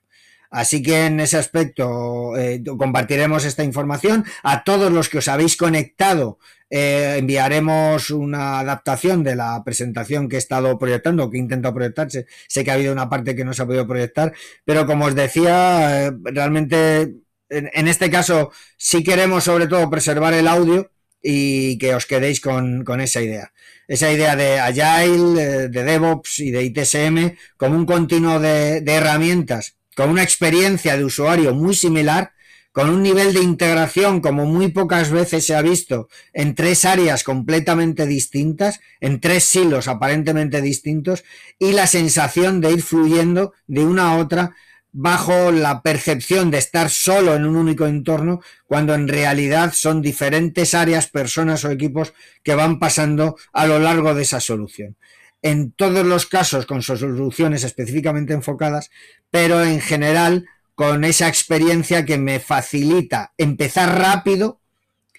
[0.54, 4.24] Así que en ese aspecto eh, compartiremos esta información.
[4.44, 6.38] A todos los que os habéis conectado
[6.76, 12.26] enviaremos una adaptación de la presentación que he estado proyectando, que he intentado proyectarse.
[12.48, 14.34] Sé que ha habido una parte que no se ha podido proyectar,
[14.66, 17.14] pero como os decía, realmente
[17.54, 20.92] en, este caso sí queremos sobre todo preservar el audio
[21.22, 23.54] y que os quedéis con, esa idea.
[23.88, 30.10] Esa idea de Agile, de DevOps y de ITSM como un continuo de, herramientas, con
[30.10, 32.34] una experiencia de usuario muy similar,
[32.72, 37.24] con un nivel de integración como muy pocas veces se ha visto en tres áreas
[37.24, 41.24] completamente distintas, en tres silos aparentemente distintos,
[41.60, 44.56] y la sensación de ir fluyendo de una a otra
[44.92, 50.74] bajo la percepción de estar solo en un único entorno, cuando en realidad son diferentes
[50.74, 52.14] áreas, personas o equipos
[52.44, 54.96] que van pasando a lo largo de esa solución.
[55.44, 58.90] En todos los casos con soluciones específicamente enfocadas,
[59.30, 64.62] pero en general con esa experiencia que me facilita empezar rápido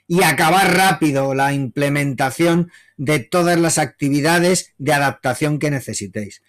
[0.09, 6.43] y acabar rápido la implementación de todas las actividades de adaptación que necesitéis.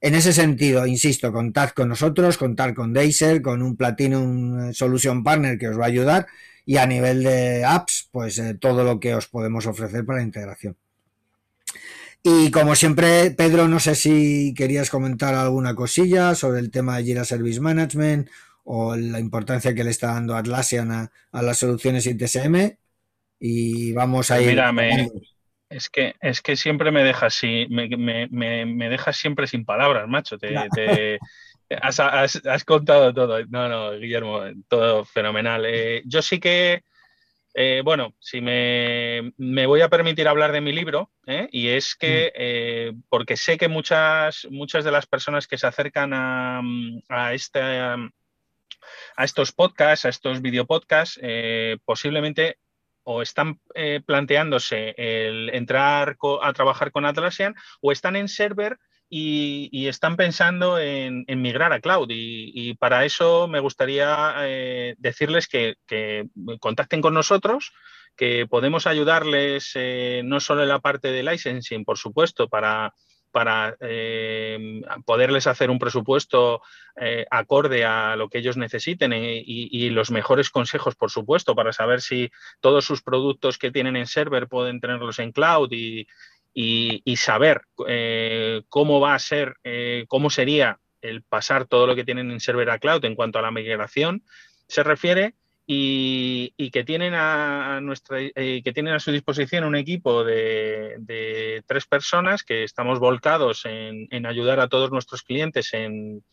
[0.00, 5.58] En ese sentido, insisto, contad con nosotros, contad con Deiser, con un Platinum Solution Partner
[5.58, 6.26] que os va a ayudar
[6.64, 10.24] y a nivel de apps, pues eh, todo lo que os podemos ofrecer para la
[10.24, 10.76] integración.
[12.30, 17.04] Y como siempre, Pedro, no sé si querías comentar alguna cosilla sobre el tema de
[17.04, 18.28] Jira Service Management
[18.64, 21.10] o la importancia que le está dando Atlassian a,
[21.42, 22.76] las soluciones ITSM.
[23.40, 24.60] Y vamos a pues ir.
[25.70, 27.88] Es que, es que siempre me dejas me,
[28.28, 30.36] me, dejas siempre sin palabras, macho.
[30.38, 31.18] Te,
[31.80, 33.42] has, contado todo.
[33.46, 35.64] No, no, Guillermo, todo fenomenal.
[35.66, 36.82] Eh, yo sí que,
[37.60, 39.32] eh, bueno, si me,
[39.66, 41.48] voy a permitir hablar de mi libro, ¿eh?
[41.50, 43.02] y es que, mm.
[43.08, 46.60] porque sé que muchas, muchas de las personas que se acercan a,
[47.08, 51.20] a este a estos podcasts, a estos videopodcasts,
[51.84, 52.58] posiblemente
[53.10, 58.78] o están eh, planteándose el entrar a trabajar con Atlassian o están en server
[59.10, 62.08] y, están pensando en, migrar a cloud.
[62.10, 65.76] Y, para eso me gustaría eh, decirles que,
[66.60, 67.72] contacten con nosotros,
[68.16, 72.92] que podemos ayudarles eh, no solo en la parte de licensing, por supuesto, para
[73.30, 76.62] para eh, poderles hacer un presupuesto
[77.00, 81.72] eh, acorde a lo que ellos necesiten eh, y, los mejores consejos, por supuesto, para
[81.72, 82.30] saber si
[82.60, 86.06] todos sus productos que tienen en server pueden tenerlos en cloud y,
[87.16, 87.62] saber
[88.68, 89.54] cómo va a ser,
[90.08, 93.42] cómo sería el pasar todo lo que tienen en server a cloud en cuanto a
[93.42, 94.22] la migración
[94.66, 95.34] se refiere
[95.70, 101.86] y, que, tienen a, nuestra, eh, que tienen a su disposición un equipo de, tres
[101.86, 106.24] personas que estamos volcados en, ayudar a todos nuestros clientes en,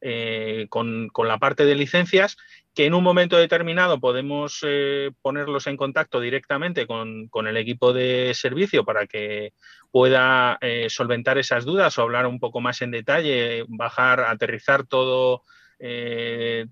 [0.00, 2.36] eh, con, la parte de licencias,
[2.74, 8.32] que en un momento determinado podemos eh, ponerlos en contacto directamente con, el equipo de
[8.34, 9.52] servicio para que
[9.90, 15.42] pueda solventar esas dudas o hablar un poco más en detalle, bajar, aterrizar todo
[15.82, 16.66] eh,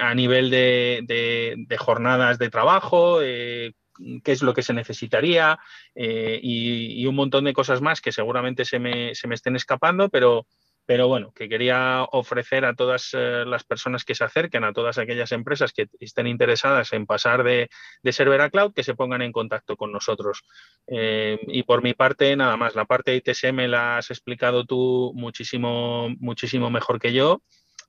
[0.00, 3.74] a nivel de, jornadas de trabajo, eh,
[4.22, 5.58] qué es lo que se necesitaría
[5.96, 10.46] eh, y, un montón de cosas más que seguramente se me, estén escapando, pero,
[10.86, 15.32] pero bueno, que quería ofrecer a todas las personas que se acerquen, a todas aquellas
[15.32, 17.68] empresas que estén interesadas en pasar de,
[18.02, 20.42] de server a cloud, que se pongan en contacto con nosotros.
[20.88, 26.08] y por mi parte, nada más, la parte de ITSM la has explicado tú muchísimo,
[26.18, 27.42] muchísimo mejor que yo.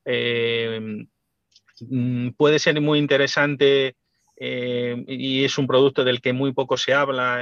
[0.06, 1.06] Eh,
[1.80, 3.96] mm, puede ser muy interesante
[4.38, 7.42] eh, y es un producto del que muy poco se habla,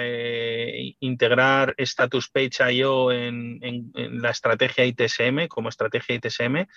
[0.99, 6.67] integrar Status Page IO en, la estrategia ITSM como estrategia ITSM.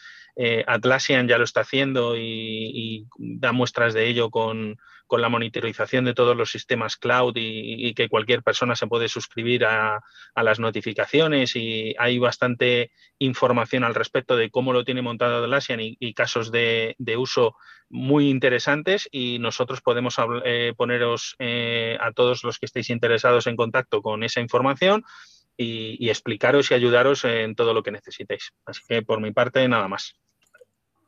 [0.67, 6.15] Atlassian ya lo está haciendo y da muestras de ello con, con la monitorización de
[6.15, 10.01] todos los sistemas cloud y, que cualquier persona se puede suscribir a,
[10.35, 15.97] las notificaciones y hay bastante información al respecto de cómo lo tiene montado Atlassian y,
[15.99, 17.57] y casos de, uso
[17.89, 23.57] muy interesantes y nosotros podemos eh, poneros eh, a todos los que estéis interesados en
[23.57, 25.05] contacto con esa información
[25.57, 28.53] y, y explicaros y ayudaros en todo lo que necesitéis.
[28.67, 30.17] Así que por mi parte, nada más.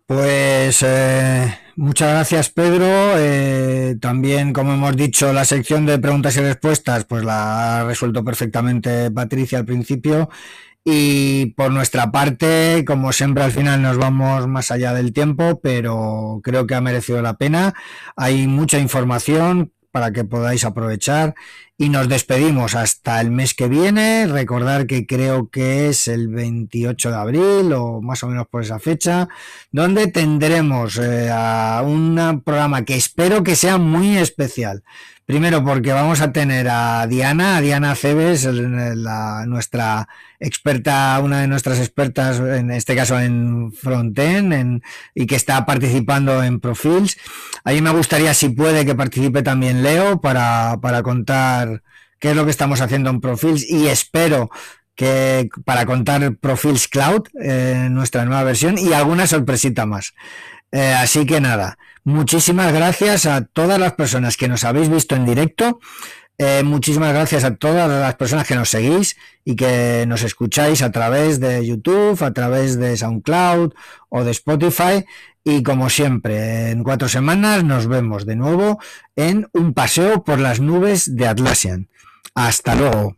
[0.08, 2.86] Pues eh, muchas gracias Pedro.
[3.18, 8.24] Eh, también, como hemos dicho, la sección de preguntas y respuestas, pues la ha resuelto
[8.24, 10.30] perfectamente Patricia al principio.
[10.82, 16.40] Y por nuestra parte, como siempre, al final nos vamos más allá del tiempo, pero
[16.42, 17.74] creo que ha merecido la pena.
[18.16, 21.34] Hay mucha información para que podáis aprovechar
[21.80, 24.26] y nos despedimos hasta el mes que viene.
[24.26, 28.80] Recordar que creo que es el 28 de abril o más o menos por esa
[28.80, 29.28] fecha,
[29.70, 31.30] donde tendremos eh,
[31.84, 34.82] un programa que espero que sea muy especial.
[35.28, 40.08] Primero porque vamos a tener a Diana, a Diana Cebes, la, nuestra
[40.40, 44.82] experta, una de nuestras expertas, en este caso en Frontend, en,
[45.14, 47.18] y que está participando en Profils.
[47.62, 51.02] Ahí me gustaría, si puede, que participe también Leo para, para
[52.18, 54.50] qué es lo que estamos haciendo en Profils y espero
[54.94, 60.14] que para contar Profils Cloud, eh, nuestra nueva versión y alguna sorpresita más.
[60.72, 65.24] Eh, así que nada, muchísimas gracias a todas las personas que nos habéis visto en
[65.24, 65.78] directo.
[66.40, 70.92] Eh, muchísimas gracias a todas las personas que nos seguís y que nos escucháis a
[70.92, 73.72] través de YouTube, a través de SoundCloud
[74.08, 75.04] o de Spotify.
[75.50, 78.78] Y como siempre, en cuatro semanas nos vemos de nuevo
[79.16, 81.88] en un paseo por las nubes de Atlassian.
[82.34, 83.17] Hasta luego.